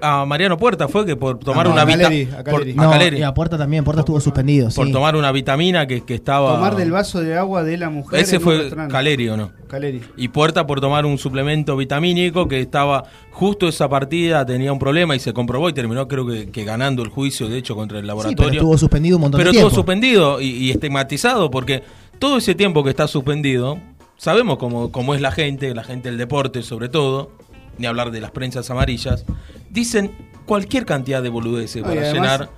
a 0.00 0.24
Mariano 0.24 0.56
Puerta 0.56 0.88
fue 0.88 1.04
que 1.04 1.16
por 1.16 1.38
tomar 1.38 1.68
una 1.68 1.84
vitamina. 1.84 2.34
No, 2.74 3.26
a 3.26 3.34
Puerta 3.34 3.58
también, 3.58 3.84
Puerta 3.84 4.00
estuvo 4.00 4.20
suspendido. 4.20 4.70
Por 4.74 4.90
tomar 4.90 5.16
una 5.16 5.30
vitamina 5.32 5.86
que, 5.86 6.04
que, 6.04 6.14
estaba. 6.14 6.54
Tomar 6.54 6.76
del 6.76 6.92
vaso 6.92 7.20
de 7.20 7.36
agua 7.36 7.62
de 7.62 7.76
la 7.76 7.90
mujer. 7.90 8.20
Ese 8.20 8.40
fue 8.40 8.70
Caleri, 8.88 9.28
¿o 9.28 9.36
no? 9.36 9.52
Caleri. 9.66 10.00
Y 10.16 10.28
Puerta 10.28 10.66
por 10.66 10.80
tomar 10.80 11.04
un 11.04 11.18
suplemento 11.18 11.76
vitamínico 11.76 12.48
que 12.48 12.60
estaba. 12.60 13.04
Justo 13.30 13.68
esa 13.68 13.88
partida 13.88 14.44
tenía 14.44 14.72
un 14.72 14.80
problema 14.80 15.14
y 15.14 15.20
se 15.20 15.32
comprobó 15.32 15.68
y 15.68 15.72
terminó, 15.72 16.08
creo 16.08 16.26
que, 16.26 16.50
que 16.50 16.64
ganando 16.64 17.02
el 17.02 17.08
juicio, 17.08 17.48
de 17.48 17.58
hecho, 17.58 17.76
contra 17.76 18.00
el 18.00 18.06
laboratorio. 18.06 18.36
pero 18.36 18.50
estuvo 18.50 18.78
suspendido 18.78 19.16
un 19.16 19.22
montón 19.22 19.38
de 19.38 19.44
tiempo. 19.44 19.58
Pero 19.58 19.68
estuvo 19.68 19.82
suspendido 19.82 20.40
y, 20.40 20.46
y 20.46 20.70
estigmatizado 20.70 21.48
porque 21.48 21.82
todo 22.18 22.38
ese 22.38 22.56
tiempo 22.56 22.82
que 22.82 22.90
está 22.90 23.06
suspendido 23.06 23.78
sabemos 24.18 24.58
cómo, 24.58 24.92
cómo 24.92 25.14
es 25.14 25.22
la 25.22 25.32
gente, 25.32 25.74
la 25.74 25.84
gente 25.84 26.10
del 26.10 26.18
deporte 26.18 26.62
sobre 26.62 26.90
todo, 26.90 27.32
ni 27.78 27.86
hablar 27.86 28.10
de 28.10 28.20
las 28.20 28.32
prensas 28.32 28.70
amarillas, 28.70 29.24
dicen 29.70 30.10
cualquier 30.44 30.84
cantidad 30.84 31.22
de 31.22 31.30
boludeces 31.30 31.82
para 31.82 32.12
llenar. 32.12 32.50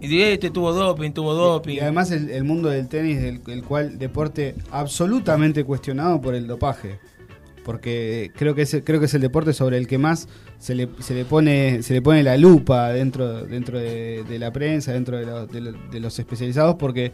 Y 0.00 0.20
este 0.20 0.50
tuvo 0.50 0.72
doping, 0.72 1.12
tuvo 1.12 1.32
doping. 1.34 1.76
Y, 1.76 1.78
además 1.78 2.10
el, 2.10 2.42
mundo 2.42 2.68
del 2.68 2.88
tenis, 2.88 3.18
el, 3.18 3.40
el 3.46 3.62
cual 3.62 4.00
deporte 4.00 4.56
absolutamente 4.72 5.62
cuestionado 5.62 6.20
por 6.20 6.34
el 6.34 6.48
dopaje 6.48 6.98
porque 7.64 8.32
creo 8.36 8.54
que 8.54 8.62
es 8.62 8.76
creo 8.84 9.00
que 9.00 9.06
es 9.06 9.14
el 9.14 9.20
deporte 9.20 9.52
sobre 9.52 9.78
el 9.78 9.86
que 9.86 9.98
más 9.98 10.28
se 10.58 10.74
le, 10.74 10.88
se 11.00 11.14
le 11.14 11.24
pone 11.24 11.82
se 11.82 11.94
le 11.94 12.02
pone 12.02 12.22
la 12.22 12.36
lupa 12.36 12.90
dentro 12.90 13.44
dentro 13.44 13.78
de, 13.78 14.24
la 14.38 14.52
prensa 14.52 14.92
dentro 14.92 15.16
de, 15.16 15.72
de, 15.90 16.00
los 16.00 16.18
especializados 16.18 16.76
porque 16.76 17.12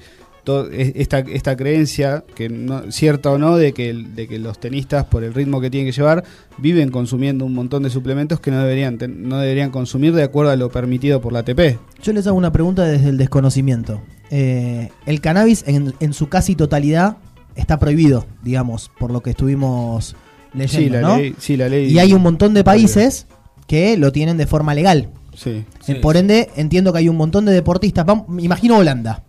esta, 0.73 1.21
esta 1.21 1.57
creencia, 1.57 2.25
que 2.35 2.49
no, 2.49 2.91
cierta 2.91 3.31
o 3.31 3.39
no, 3.39 3.57
de 3.57 3.73
que, 3.73 3.93
de 3.93 4.29
que 4.29 4.39
los 4.39 4.59
tenistas, 4.59 5.05
por 5.05 5.25
el 5.25 5.35
ritmo 5.35 5.61
que 5.61 5.71
tienen 5.71 5.91
que 5.91 5.97
llevar, 5.97 6.25
viven 6.59 6.91
consumiendo 6.91 7.45
un 7.45 7.55
montón 7.55 7.83
de 7.83 7.91
suplementos 7.91 8.41
que 8.41 8.51
no 8.51 8.61
deberían, 8.61 8.99
no 9.19 9.39
deberían 9.39 9.71
consumir 9.71 10.15
de 10.15 10.23
acuerdo 10.23 10.51
a 10.51 10.57
lo 10.57 10.71
permitido 10.71 11.21
por 11.21 11.33
la 11.33 11.41
ATP. 11.41 11.79
Yo 12.03 12.13
les 12.13 12.27
hago 12.27 12.37
una 12.37 12.53
pregunta 12.53 12.85
desde 12.85 13.09
el 13.09 13.19
desconocimiento. 13.19 14.01
Eh, 14.31 14.91
el 15.07 15.21
cannabis 15.21 15.65
en, 15.67 15.95
en, 16.01 16.13
su 16.13 16.29
casi 16.29 16.55
totalidad 16.55 17.19
está 17.55 17.79
prohibido, 17.79 18.27
digamos, 18.43 18.91
por 18.99 19.11
lo 19.11 19.23
que 19.23 19.31
estuvimos 19.31 20.17
leyendo, 20.55 21.01
la 21.01 21.17
ley, 21.17 21.35
sí, 21.39 21.57
la 21.57 21.69
ley. 21.69 21.93
Y 21.93 21.99
hay 21.99 22.13
un 22.13 22.23
montón 22.23 22.55
de 22.55 22.65
países 22.65 23.27
que 23.67 23.97
lo 23.97 24.13
tienen 24.13 24.37
de 24.37 24.47
forma 24.47 24.75
legal. 24.75 25.11
Sí, 25.35 25.65
por 26.03 26.17
ende, 26.17 26.51
entiendo 26.57 26.93
que 26.93 26.99
hay 26.99 27.09
un 27.09 27.17
montón 27.17 27.45
de 27.45 27.53
deportistas. 27.53 28.05
Vamos, 28.05 28.27
imagino 28.43 28.77
Holanda 28.77 29.23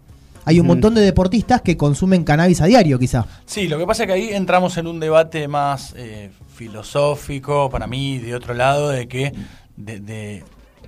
hay 0.45 0.59
un 0.59 0.67
montón 0.67 0.95
de 0.95 1.01
deportistas 1.01 1.61
que 1.61 1.77
consumen 1.77 2.23
cannabis 2.23 2.61
a 2.61 2.65
diario, 2.65 2.99
quizá. 2.99 3.25
Sí, 3.45 3.67
lo 3.67 3.77
que 3.77 3.85
pasa 3.85 4.03
es 4.03 4.07
que 4.07 4.13
ahí 4.13 4.29
entramos 4.29 4.77
en 4.77 4.87
un 4.87 4.99
debate 4.99 5.47
más 5.47 5.93
eh, 5.97 6.31
filosófico, 6.53 7.69
para 7.69 7.87
mí, 7.87 8.19
de 8.19 8.35
otro 8.35 8.53
lado, 8.53 8.89
de 8.89 9.07
que, 9.07 9.33
de, 9.77 10.43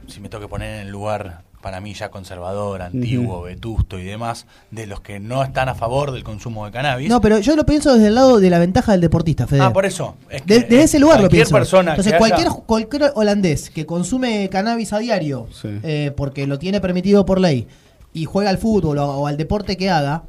si 0.07 0.19
me 0.19 0.29
tengo 0.29 0.41
que 0.41 0.47
poner 0.47 0.81
en 0.81 0.87
el 0.87 0.91
lugar 0.91 1.43
para 1.61 1.79
mí 1.79 1.93
ya 1.93 2.09
conservador, 2.09 2.81
antiguo, 2.81 3.43
vetusto 3.43 3.99
y 3.99 4.03
demás, 4.03 4.47
de 4.71 4.87
los 4.87 5.01
que 5.01 5.19
no 5.19 5.43
están 5.43 5.69
a 5.69 5.75
favor 5.75 6.11
del 6.11 6.23
consumo 6.23 6.65
de 6.65 6.71
cannabis. 6.71 7.07
No, 7.07 7.21
pero 7.21 7.39
yo 7.39 7.55
lo 7.55 7.65
pienso 7.65 7.93
desde 7.93 8.07
el 8.07 8.15
lado 8.15 8.39
de 8.39 8.49
la 8.49 8.59
ventaja 8.59 8.93
del 8.93 9.01
deportista, 9.01 9.47
Fede. 9.47 9.61
Ah, 9.61 9.71
por 9.71 9.85
eso. 9.85 10.15
desde 10.45 10.81
ese 10.81 10.99
lugar 10.99 11.21
lo 11.21 11.29
pienso. 11.29 11.53
Persona 11.53 11.91
Entonces, 11.91 12.15
cualquier, 12.15 12.49
cualquier 12.65 13.11
holandés 13.15 13.69
que 13.69 13.85
consume 13.85 14.49
cannabis 14.49 14.91
a 14.93 14.99
diario, 14.99 15.47
eh, 15.63 16.11
porque 16.17 16.47
lo 16.47 16.57
tiene 16.57 16.81
permitido 16.81 17.25
por 17.25 17.39
ley, 17.39 17.67
y 18.13 18.25
juega 18.25 18.49
al 18.49 18.57
fútbol 18.57 18.97
o, 18.97 19.27
al 19.27 19.37
deporte 19.37 19.77
que 19.77 19.89
haga, 19.89 20.23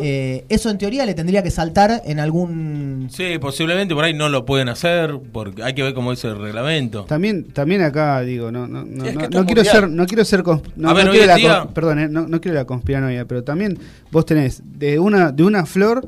eh, 0.00 0.44
eso 0.48 0.70
en 0.70 0.78
teoría 0.78 1.04
le 1.06 1.14
tendría 1.14 1.42
que 1.42 1.50
saltar 1.50 2.02
en 2.04 2.20
algún... 2.20 3.08
Sí, 3.10 3.38
posiblemente 3.38 3.94
por 3.94 4.04
ahí 4.04 4.14
no 4.14 4.28
lo 4.28 4.44
pueden 4.44 4.68
hacer, 4.68 5.18
porque 5.32 5.62
hay 5.62 5.74
que 5.74 5.82
ver 5.82 5.94
cómo 5.94 6.12
es 6.12 6.24
el 6.24 6.38
reglamento. 6.38 7.04
También 7.04 7.44
también 7.44 7.82
acá 7.82 8.20
digo, 8.20 8.50
no 8.52 8.66
no, 8.66 8.84
no, 8.84 9.04
no, 9.12 9.46
quiero 9.46 9.64
ser 9.64 9.88
no 9.88 10.06
quiero 10.06 10.24
ser 10.24 10.44
no, 10.76 10.94
quiero 10.94 11.26
la, 11.26 11.68
perdón, 11.68 11.98
eh, 11.98 12.08
no, 12.08 12.40
quiero 12.40 12.56
la 12.56 12.64
conspiranoia, 12.64 13.24
pero 13.24 13.42
también 13.42 13.78
vos 14.10 14.24
tenés 14.24 14.62
de 14.64 14.98
una 14.98 15.32
de 15.32 15.42
una 15.42 15.66
flor 15.66 16.06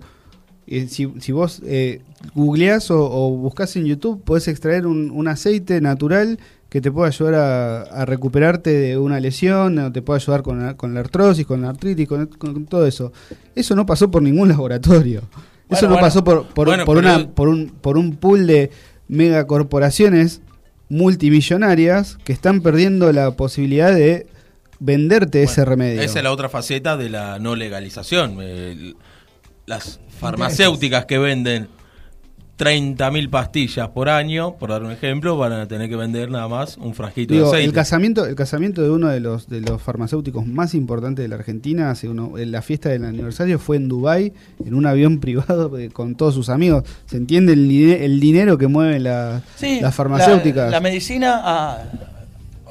eh, 0.71 0.87
si, 0.89 1.13
si 1.19 1.33
vos 1.33 1.61
eh, 1.67 2.01
googleás 2.33 2.93
o, 2.93 3.05
o, 3.05 3.31
buscás 3.31 3.75
en 3.75 3.87
YouTube, 3.87 4.23
podés 4.23 4.47
extraer 4.47 4.87
un, 4.87 5.11
un 5.11 5.27
aceite 5.27 5.81
natural 5.81 6.39
que 6.71 6.81
te 6.81 6.93
pueda 6.93 7.09
ayudar 7.09 7.35
a, 7.35 8.05
recuperarte 8.07 8.71
de 8.71 8.97
una 8.97 9.19
lesión, 9.19 9.77
o 9.79 9.93
te 9.93 10.03
pueda 10.03 10.19
ayudar 10.19 10.43
con 10.43 10.65
la, 10.65 10.77
con 10.77 10.95
la 10.95 11.01
artrosis, 11.01 11.45
con 11.45 11.63
la 11.63 11.71
artritis, 11.71 12.09
con, 12.09 12.67
todo 12.67 12.87
eso. 12.87 13.13
Eso 13.57 13.75
no 13.75 13.85
pasó 13.85 14.11
por 14.11 14.23
ningún 14.23 14.49
laboratorio. 14.51 15.23
eso 15.69 15.89
no 15.89 15.99
pasó 15.99 16.23
por, 16.23 16.47
por, 16.47 16.85
por, 16.85 16.97
una, 16.97 17.29
por, 17.29 17.49
un, 17.49 17.71
por 17.71 17.99
un 17.99 18.17
pool 18.17 18.47
de 18.47 18.71
megacorporaciones 19.09 20.43
multimillonarias 20.89 22.19
que 22.25 22.33
están 22.33 22.61
perdiendo 22.61 23.13
la 23.13 23.33
posibilidad 23.33 23.93
de 23.93 24.29
venderte 24.79 25.43
ese 25.43 25.65
remedio. 25.65 26.01
Esa 26.01 26.21
es 26.21 26.25
la 26.25 26.33
otra 26.33 26.49
faceta 26.49 26.97
de 26.97 27.11
la 27.11 27.41
no 27.41 27.57
legalización. 27.57 28.39
las 29.67 29.99
farmacéuticas 30.21 31.07
que 31.07 31.19
venden 31.19 31.69
30.000 32.61 33.31
pastillas 33.31 33.89
por 33.89 34.11
año, 34.11 34.57
por 34.57 34.69
dar 34.69 34.83
un 34.83 34.93
ejemplo, 34.93 35.39
van 35.39 35.53
a 35.53 35.67
tener 35.67 35.89
que 35.89 35.97
vender 35.97 36.31
nada 36.31 36.47
más 36.47 36.77
un 36.77 36.95
frasquito 36.95 37.33
de 37.33 37.41
aceite. 37.41 37.65
El 37.65 37.73
casamiento, 37.73 38.27
el 38.27 38.35
casamiento 38.35 38.83
de 38.83 38.91
uno 38.91 39.09
de 39.09 39.19
los 39.19 39.49
de 39.49 39.63
los 39.63 39.81
farmacéuticos 39.81 40.47
más 40.47 40.75
importantes 40.75 41.23
de 41.23 41.29
la 41.29 41.37
Argentina, 41.37 41.91
hace 41.91 42.11
uno, 42.11 42.37
en 42.37 42.53
la 42.53 42.61
fiesta 42.61 42.91
del 42.91 43.07
aniversario 43.07 43.59
fue 43.59 43.79
en 43.79 43.89
Dubai 43.89 44.35
en 44.63 44.75
un 44.75 44.85
avión 44.85 45.21
privado 45.21 45.79
eh, 45.79 45.89
con 45.89 46.17
todos 46.17 46.35
sus 46.35 46.51
amigos. 46.51 46.85
¿Se 47.07 47.17
entiende 47.17 47.55
el, 47.55 47.71
el 47.71 48.21
dinero 48.21 48.59
que 48.59 48.67
mueven 48.67 49.05
la, 49.05 49.41
las 49.81 49.95
farmacéuticas? 49.95 50.71
La, 50.71 50.81
medicina 50.81 51.79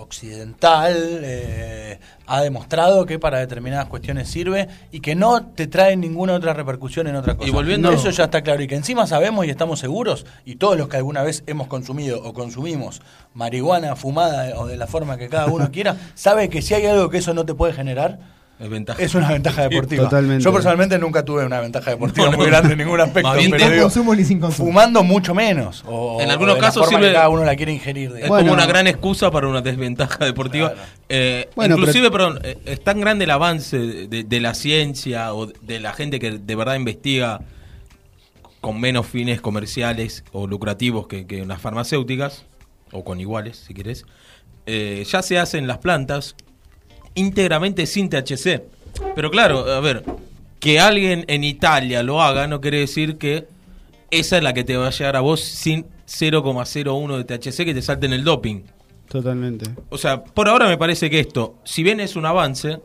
occidental 0.09 0.95
eh, 1.23 1.99
ha 2.27 2.41
demostrado 2.41 3.05
que 3.05 3.19
para 3.19 3.39
determinadas 3.39 3.87
cuestiones 3.87 4.27
sirve 4.29 4.67
y 4.91 4.99
que 4.99 5.15
no 5.15 5.45
te 5.45 5.67
trae 5.67 5.95
ninguna 5.95 6.33
otra 6.33 6.53
repercusión 6.53 7.07
en 7.07 7.15
otra 7.15 7.35
cosa. 7.35 7.47
Y 7.47 7.51
volviendo- 7.51 7.91
Eso 7.91 8.09
ya 8.09 8.25
está 8.25 8.41
claro 8.41 8.61
y 8.61 8.67
que 8.67 8.75
encima 8.75 9.07
sabemos 9.07 9.45
y 9.45 9.49
estamos 9.49 9.79
seguros 9.79 10.25
y 10.45 10.55
todos 10.55 10.77
los 10.77 10.87
que 10.89 10.97
alguna 10.97 11.23
vez 11.23 11.43
hemos 11.47 11.67
consumido 11.67 12.21
o 12.23 12.33
consumimos 12.33 13.01
marihuana 13.33 13.95
fumada 13.95 14.59
o 14.59 14.67
de 14.67 14.77
la 14.77 14.87
forma 14.87 15.17
que 15.17 15.29
cada 15.29 15.47
uno 15.47 15.69
quiera, 15.71 15.95
sabe 16.15 16.49
que 16.49 16.61
si 16.61 16.73
hay 16.73 16.85
algo 16.85 17.09
que 17.09 17.19
eso 17.19 17.33
no 17.33 17.45
te 17.45 17.53
puede 17.53 17.73
generar, 17.73 18.19
Es 18.59 18.69
ventaja. 18.69 19.01
es 19.01 19.15
una 19.15 19.29
ventaja 19.29 19.69
deportiva. 19.69 20.03
Totalmente. 20.03 20.43
Yo 20.43 20.51
personalmente 20.51 20.99
nunca 20.99 21.23
tuve 21.23 21.45
una 21.45 21.61
ventaja 21.61 21.91
deportiva 21.91 22.25
No, 22.25 22.31
no. 22.33 22.37
muy 22.39 22.47
grande 22.47 22.73
en 22.73 22.79
ningún 22.79 22.99
aspecto. 22.99 23.31
Bien 23.33 23.51
pero 23.51 23.69
digo, 23.69 23.83
consumo 23.83 24.13
ni 24.15 24.25
sin 24.25 24.39
consumo. 24.41 24.67
Fumando 24.67 25.01
mucho 25.03 25.33
menos. 25.33 25.83
O, 25.87 26.19
En 26.21 26.27
o 26.27 26.31
algunos 26.31 26.57
casos 26.57 26.83
forma 26.83 26.99
sirve- 26.99 27.07
que 27.07 27.13
cada 27.13 27.29
uno 27.29 27.45
la 27.45 27.55
quiere 27.55 27.71
ingerir. 27.71 28.11
Es. 28.17 28.27
Bueno. 28.27 28.43
como 28.43 28.53
una 28.53 28.65
gran 28.65 28.85
excusa 28.87 29.31
para 29.31 29.47
una 29.47 29.61
desventaja 29.61 30.25
deportiva. 30.25 30.73
Claro. 30.73 30.87
Eh, 31.07 31.49
Bueno, 31.55 31.77
inclusive, 31.77 32.11
perdón, 32.11 32.39
eh, 32.43 32.57
es 32.65 32.83
tan 32.83 32.99
grande 32.99 33.23
el 33.23 33.31
avance 33.31 33.77
de, 33.77 34.23
de 34.25 34.39
la 34.41 34.53
ciencia 34.53 35.33
o 35.33 35.45
de 35.47 35.79
la 35.79 35.93
gente 35.93 36.19
que 36.19 36.31
de 36.31 36.55
verdad 36.55 36.75
investiga 36.75 37.39
con 38.59 38.77
menos 38.81 39.07
fines 39.07 39.39
comerciales 39.39 40.25
o 40.33 40.47
lucrativos 40.47 41.07
que, 41.07 41.25
que 41.25 41.45
las 41.45 41.61
farmacéuticas, 41.61 42.43
o 42.91 43.05
con 43.05 43.21
iguales, 43.21 43.63
si 43.65 43.73
querés, 43.73 44.03
eh, 44.65 45.05
ya 45.09 45.21
se 45.21 45.39
hacen 45.39 45.65
las 45.65 45.77
plantas 45.77 46.35
íntegramente 47.15 47.85
sin 47.85 48.09
THC. 48.09 48.61
Pero 49.15 49.29
claro, 49.31 49.59
a 49.71 49.79
ver, 49.79 50.03
que 50.59 50.79
alguien 50.79 51.25
en 51.27 51.43
Italia 51.43 52.03
lo 52.03 52.21
haga 52.21 52.47
no 52.47 52.59
quiere 52.61 52.79
decir 52.79 53.17
que 53.17 53.47
esa 54.11 54.37
es 54.37 54.43
la 54.43 54.53
que 54.53 54.63
te 54.63 54.75
va 54.77 54.87
a 54.87 54.91
llegar 54.91 55.15
a 55.15 55.21
vos 55.21 55.41
sin 55.41 55.85
0,01 56.07 57.17
de 57.17 57.23
THC 57.37 57.65
que 57.65 57.73
te 57.73 57.81
salte 57.81 58.07
en 58.07 58.13
el 58.13 58.23
doping. 58.23 58.61
Totalmente. 59.07 59.69
O 59.89 59.97
sea, 59.97 60.23
por 60.23 60.47
ahora 60.47 60.67
me 60.67 60.77
parece 60.77 61.09
que 61.09 61.19
esto, 61.19 61.55
si 61.63 61.83
bien 61.83 61.99
es 61.99 62.15
un 62.15 62.25
avance, 62.25 62.79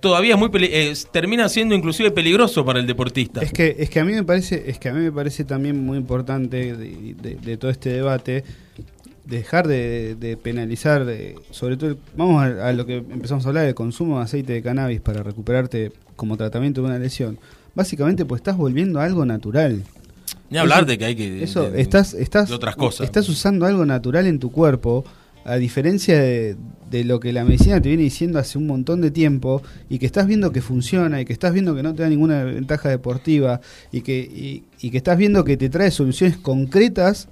todavía 0.00 0.34
es 0.34 0.38
muy 0.40 0.50
es- 0.72 1.08
termina 1.10 1.48
siendo 1.48 1.74
inclusive 1.74 2.10
peligroso 2.10 2.64
para 2.64 2.78
el 2.80 2.86
deportista. 2.86 3.40
Es 3.42 3.52
que, 3.52 3.76
es 3.78 3.90
que 3.90 4.00
a 4.00 4.04
mí 4.04 4.12
me 4.12 4.22
parece, 4.24 4.64
es 4.70 4.78
que 4.78 4.88
a 4.88 4.92
mí 4.92 5.00
me 5.00 5.12
parece 5.12 5.44
también 5.44 5.84
muy 5.84 5.98
importante 5.98 6.76
de, 6.76 7.14
de- 7.14 7.34
de 7.36 7.56
todo 7.56 7.70
este 7.70 7.90
debate 7.90 8.44
dejar 9.28 9.68
de, 9.68 10.16
de 10.18 10.36
penalizar, 10.36 11.04
de, 11.04 11.34
sobre 11.50 11.76
todo, 11.76 11.90
el- 11.90 11.98
vamos 12.16 12.42
a, 12.42 12.68
a 12.68 12.72
lo 12.72 12.86
que 12.86 12.96
empezamos 12.96 13.44
a 13.44 13.48
hablar, 13.48 13.66
el 13.66 13.74
consumo 13.74 14.18
de 14.18 14.24
aceite 14.24 14.52
de 14.54 14.62
cannabis 14.62 15.00
para 15.00 15.22
recuperarte 15.22 15.92
como 16.16 16.36
tratamiento 16.36 16.80
de 16.80 16.88
una 16.88 16.98
lesión. 16.98 17.38
Básicamente, 17.74 18.24
pues 18.24 18.40
estás 18.40 18.56
volviendo 18.56 19.00
a 19.00 19.04
algo 19.04 19.24
natural. 19.26 19.82
Ni 20.50 20.58
hablar 20.58 20.78
eso- 20.80 20.86
de 20.86 20.98
que 20.98 21.04
hay 21.04 21.14
que... 21.16 21.42
Eso, 21.42 21.70
de- 21.70 21.80
estás, 21.80 22.14
estás, 22.14 22.48
de 22.48 22.54
otras 22.54 22.74
cosas. 22.76 23.04
estás 23.04 23.28
usando 23.28 23.66
algo 23.66 23.84
natural 23.84 24.26
en 24.26 24.38
tu 24.38 24.50
cuerpo, 24.50 25.04
a 25.44 25.56
diferencia 25.56 26.18
de, 26.20 26.56
de 26.90 27.04
lo 27.04 27.20
que 27.20 27.32
la 27.32 27.44
medicina 27.44 27.80
te 27.80 27.88
viene 27.88 28.02
diciendo 28.02 28.38
hace 28.38 28.58
un 28.58 28.66
montón 28.66 29.00
de 29.00 29.10
tiempo, 29.10 29.62
y 29.88 29.98
que 29.98 30.06
estás 30.06 30.26
viendo 30.26 30.52
que 30.52 30.60
funciona, 30.62 31.20
y 31.20 31.24
que 31.24 31.32
estás 31.32 31.52
viendo 31.52 31.74
que 31.74 31.82
no 31.82 31.94
te 31.94 32.02
da 32.02 32.08
ninguna 32.08 32.44
ventaja 32.44 32.88
deportiva, 32.88 33.60
y 33.92 34.00
que, 34.02 34.18
y, 34.18 34.64
y 34.80 34.90
que 34.90 34.96
estás 34.98 35.16
viendo 35.16 35.44
que 35.44 35.56
te 35.56 35.68
trae 35.70 35.90
soluciones 35.90 36.36
concretas, 36.36 37.28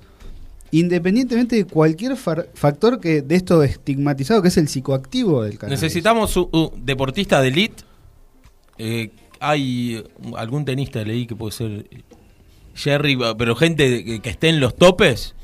independientemente 0.71 1.57
de 1.57 1.65
cualquier 1.65 2.17
factor 2.17 3.01
que 3.01 3.23
de 3.23 3.35
esto 3.35 3.63
estigmatizado 3.63 4.43
que 4.43 4.49
es 4.49 4.57
el 4.57 4.69
psicoactivo 4.69 5.43
del 5.43 5.59
cannabis. 5.59 5.81
Necesitamos 5.81 6.37
un, 6.37 6.49
un 6.53 6.85
deportista 6.85 7.41
de 7.41 7.49
elite. 7.49 7.85
Eh, 8.79 9.11
hay 9.41 10.05
algún 10.37 10.65
tenista, 10.65 11.03
leí 11.03 11.27
que 11.27 11.37
puede 11.37 11.53
ser 11.53 11.87
Jerry, 12.75 13.19
pero 13.39 13.55
gente 13.55 14.05
que, 14.05 14.21
que 14.21 14.31
esté 14.31 14.49
en 14.49 14.61
los 14.61 14.77
topes 14.77 15.35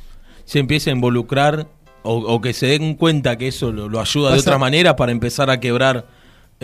se 0.45 0.59
empieza 0.59 0.91
a 0.91 0.93
involucrar 0.95 1.69
o, 2.03 2.17
o 2.17 2.41
que 2.41 2.53
se 2.53 2.67
den 2.67 2.95
cuenta 2.95 3.37
que 3.37 3.49
eso 3.49 3.73
lo, 3.73 3.89
lo 3.89 4.01
ayuda 4.01 4.33
de 4.33 4.41
otra 4.41 4.59
manera 4.59 4.97
para 4.97 5.13
empezar 5.13 5.51
a 5.51 5.61
quebrar 5.61 6.07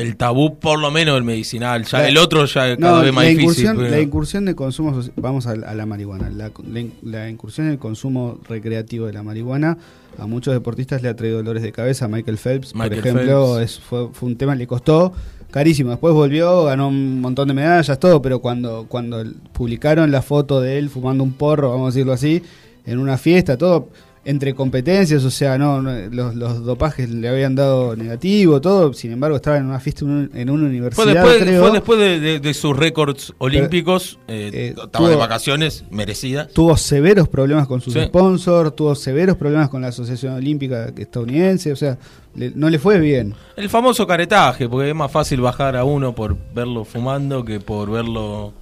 el 0.01 0.17
tabú, 0.17 0.59
por 0.59 0.79
lo 0.79 0.91
menos 0.91 1.17
el 1.17 1.25
medicinal. 1.25 1.85
Ya 1.85 1.99
La- 1.99 2.09
el 2.09 2.17
otro 2.19 2.45
ya 2.47 2.69
No, 2.71 2.77
cada 2.79 3.03
vez 3.03 3.13
más 3.13 3.25
la 3.25 3.31
difícil. 3.31 3.43
incursión, 3.43 3.77
pero- 3.77 3.91
la 3.91 4.01
incursión 4.01 4.45
de 4.45 4.55
consumo, 4.55 5.01
vamos 5.17 5.47
a, 5.47 5.51
a 5.53 5.75
la 5.75 5.87
marihuana, 5.87 6.31
la, 6.31 6.51
la 6.67 6.85
la 7.03 7.29
incursión 7.29 7.67
en 7.67 7.73
el 7.75 7.79
consumo 7.79 8.39
recreativo 8.49 9.07
de 9.07 9.13
la 9.13 9.23
marihuana 9.23 9.77
a 10.19 10.27
muchos 10.27 10.53
deportistas 10.55 11.03
le 11.03 11.09
ha 11.09 11.15
traído 11.17 11.37
dolores 11.39 11.63
de 11.63 11.71
cabeza. 11.73 12.09
Michael 12.09 12.39
Phelps, 12.39 12.75
Michael 12.75 12.91
por 12.91 12.99
ejemplo, 12.99 13.55
Phelps. 13.57 13.73
es- 13.73 13.81
fue, 13.81 14.09
fue 14.13 14.29
un 14.29 14.37
tema 14.37 14.53
que 14.55 14.59
le 14.61 14.67
costó 14.67 15.13
carísimo. 15.51 15.91
Después 15.91 16.13
volvió, 16.15 16.65
ganó 16.65 16.89
un 16.89 17.21
montón 17.21 17.49
de 17.49 17.55
medallas, 17.55 17.99
todo, 17.99 18.21
pero 18.21 18.41
cuando, 18.41 18.87
cuando 18.89 19.25
publicaron 19.53 20.11
la 20.11 20.23
foto 20.23 20.61
de 20.61 20.79
él 20.79 20.91
fumando 20.91 21.23
un 21.25 21.33
porro, 21.33 21.71
vamos 21.71 21.87
a 21.87 21.95
decirlo 21.95 22.13
así, 22.13 22.43
en 22.87 22.99
una 22.99 23.17
fiesta, 23.19 23.57
todo 23.57 23.89
entre 24.31 24.55
competencias, 24.55 25.25
o 25.25 25.31
sea, 25.31 25.57
no, 25.57 25.81
los, 25.81 26.35
los 26.35 26.63
dopajes 26.63 27.09
le 27.09 27.29
habían 27.31 27.55
dado 27.55 27.97
negativo, 27.97 28.61
todo, 28.61 28.93
sin 28.93 29.11
embargo 29.13 29.37
estaba 29.37 29.57
en 29.57 29.65
una 29.65 29.81
fiesta 29.81 30.05
en 30.05 30.11
un- 30.11 30.31
en 30.35 30.51
una 30.51 30.67
universidad, 30.67 31.03
Fue 31.05 31.15
después, 31.15 31.39
creo. 31.39 31.63
fue 31.63 31.71
después 31.73 31.99
de, 31.99 32.21
de- 32.21 32.39
de 32.41 32.55
sus 32.55 32.77
récords 32.77 33.33
olímpicos, 33.39 34.19
eh, 34.29 34.51
eh, 34.53 34.69
estaba 34.69 34.91
tuvo- 34.91 35.09
de 35.09 35.17
vacaciones, 35.17 35.85
merecidas. 35.91 36.49
tuvo 36.53 36.77
severos 36.77 37.27
problemas 37.27 37.67
con 37.67 37.81
sus 37.81 37.95
Sí. 37.95 38.01
sponsors, 38.05 38.77
tuvo 38.77 38.95
severos 38.95 39.37
problemas 39.39 39.71
con 39.71 39.81
la 39.81 39.89
Asociación 39.89 40.35
Olímpica 40.35 40.93
Estadounidense, 40.95 41.73
o 41.73 41.77
sea, 41.77 41.97
le- 42.35 42.53
no 42.55 42.69
le 42.69 42.79
fue 42.79 43.01
bien. 43.01 43.35
El 43.57 43.71
famoso 43.71 44.07
caretaje, 44.07 44.69
porque 44.69 44.91
es 44.91 44.95
más 44.95 45.11
fácil 45.11 45.41
bajar 45.41 45.75
a 45.75 45.85
uno 45.85 46.15
por 46.15 46.37
verlo 46.55 46.85
fumando 46.85 47.47
que 47.47 47.61
por 47.61 47.91
verlo. 47.91 48.53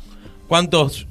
¿Cuántos 0.46 1.08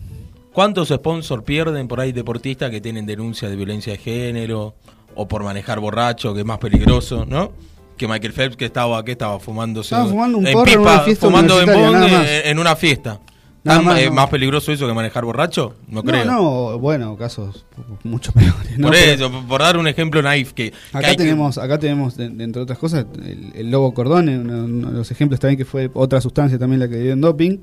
cuántos 0.56 0.88
sponsors 0.88 1.44
pierden 1.44 1.88
por 1.88 2.00
ahí 2.00 2.12
deportistas 2.13 2.72
que 2.72 2.82
tienen 2.82 3.06
denuncia 3.06 3.50
de 3.50 3.56
violencia 3.56 3.91
de 3.94 4.00
género 4.00 4.74
o 5.13 5.28
por 5.28 5.44
manejar 5.44 5.80
borracho, 5.80 6.34
que 6.34 6.39
es 6.39 6.46
más 6.46 6.58
peligroso, 6.58 7.26
¿no? 7.28 7.52
Que 7.98 8.08
Michael 8.08 8.34
Phelps 8.34 8.56
que 8.58 8.65
estaba 8.65 9.04
que 9.06 9.12
estaba 9.12 9.39
fumándose 9.39 9.94
Estaba 9.96 10.10
fumando 10.10 10.38
un 10.39 10.48
en 10.48 10.54
porro 10.54 10.65
en 10.72 10.80
pipa, 10.80 10.91
una 10.94 11.00
fiesta 11.02 11.26
fumando 11.28 11.62
en 11.62 11.65
nada 11.68 12.08
más. 12.08 12.28
en, 12.46 12.60
una 12.60 12.76
fiesta. 12.76 13.20
Nada 13.63 13.80
¿Tan- 13.80 13.86
más, 13.86 14.00
eh, 14.00 14.06
no. 14.08 14.12
más 14.13 14.30
peligroso 14.30 14.72
eso 14.72 14.86
que 14.88 14.94
manejar 14.94 15.26
borracho? 15.26 15.76
No, 15.88 16.04
creo. 16.04 16.24
No, 16.26 16.72
no, 16.72 16.80
bueno, 16.80 17.15
casos 17.18 17.65
mucho 18.04 18.32
peores. 18.32 18.78
¿no? 18.78 18.88
por 18.88 18.96
eso, 18.96 19.32
por 19.48 19.62
dar 19.62 19.78
un 19.78 19.88
ejemplo 19.88 20.22
naif 20.22 20.54
que, 20.54 20.72
Acá 20.94 21.10
que- 21.12 21.15
tenemos, 21.18 21.58
acá 21.58 21.80
tenemos, 21.80 22.20
entre 22.20 22.62
otras 22.62 22.78
cosas, 22.78 23.06
el, 23.24 23.52
el 23.56 23.72
lobo 23.72 23.94
cordón, 23.94 24.30
uno, 24.30 24.65
uno 24.65 24.91
de 24.91 24.98
los 24.98 25.10
ejemplos 25.12 25.39
también 25.39 25.58
que 25.58 25.65
fue 25.65 25.89
otra 25.94 26.22
sustancia 26.22 26.60
también 26.60 26.80
la 26.80 26.88
que 26.89 26.98
dio 26.98 27.13
en 27.13 27.22
doping, 27.22 27.58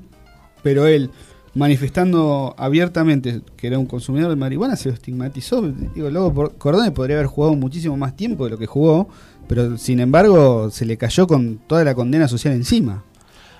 pero 0.61 0.87
él 0.87 1.09
manifestando 1.55 2.55
abiertamente 2.57 3.41
que 3.57 3.67
era 3.67 3.77
un 3.79 3.85
consumidor 3.85 4.29
de 4.29 4.35
marihuana 4.35 4.75
se 4.75 4.89
lo 4.89 4.95
estigmatizó. 4.95 5.61
Digo, 5.61 6.33
por- 6.33 6.55
cordón 6.57 6.91
podría 6.93 7.17
haber 7.17 7.27
jugado 7.27 7.55
muchísimo 7.55 7.95
más 7.97 8.15
tiempo 8.15 8.45
de 8.45 8.51
lo 8.51 8.57
que 8.57 8.65
jugó, 8.65 9.07
pero 9.47 9.77
sin 9.77 9.99
embargo 9.99 10.69
se 10.71 10.85
le 10.85 10.97
cayó 10.97 11.27
con 11.27 11.59
toda 11.67 11.83
la 11.83 11.93
condena 11.95 12.27
social 12.27 12.53
encima. 12.53 13.03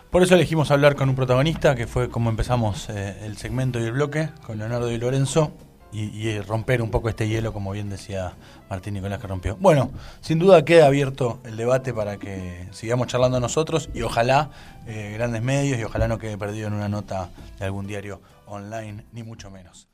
Por 0.09 0.21
eso 0.21 0.35
elegimos 0.35 0.69
hablar 0.69 0.95
con 0.95 1.09
un 1.09 1.15
protagonista, 1.15 1.75
que 1.75 1.87
fue 1.87 2.09
como 2.09 2.29
empezamos 2.29 2.87
eh, 2.89 3.15
el 3.25 3.35
segmento 3.37 3.79
y 3.79 3.83
el 3.83 3.93
bloque, 3.93 4.29
con 4.45 4.59
Leonardo 4.59 4.91
y 4.91 4.97
Lorenzo, 4.99 5.51
y, 5.93 6.27
y 6.27 6.39
romper 6.41 6.81
un 6.81 6.91
poco 6.91 7.09
este 7.09 7.27
hielo, 7.27 7.53
como 7.53 7.71
bien 7.71 7.89
decía 7.89 8.33
Martín 8.69 8.95
Nicolás 8.95 9.19
que 9.19 9.27
rompió. 9.27 9.55
Bueno, 9.57 9.91
sin 10.21 10.39
duda 10.39 10.65
queda 10.65 10.87
abierto 10.87 11.39
el 11.45 11.55
debate 11.55 11.93
para 11.93 12.17
que 12.17 12.67
sigamos 12.71 13.07
charlando 13.07 13.39
nosotros 13.39 13.89
y 13.93 14.01
ojalá 14.01 14.49
eh, 14.87 15.11
grandes 15.13 15.41
medios 15.41 15.79
y 15.79 15.83
ojalá 15.83 16.07
no 16.07 16.17
quede 16.17 16.37
perdido 16.37 16.67
en 16.67 16.73
una 16.73 16.89
nota 16.89 17.29
de 17.59 17.65
algún 17.65 17.87
diario 17.87 18.21
online, 18.47 19.05
ni 19.11 19.23
mucho 19.23 19.49
menos. 19.51 19.92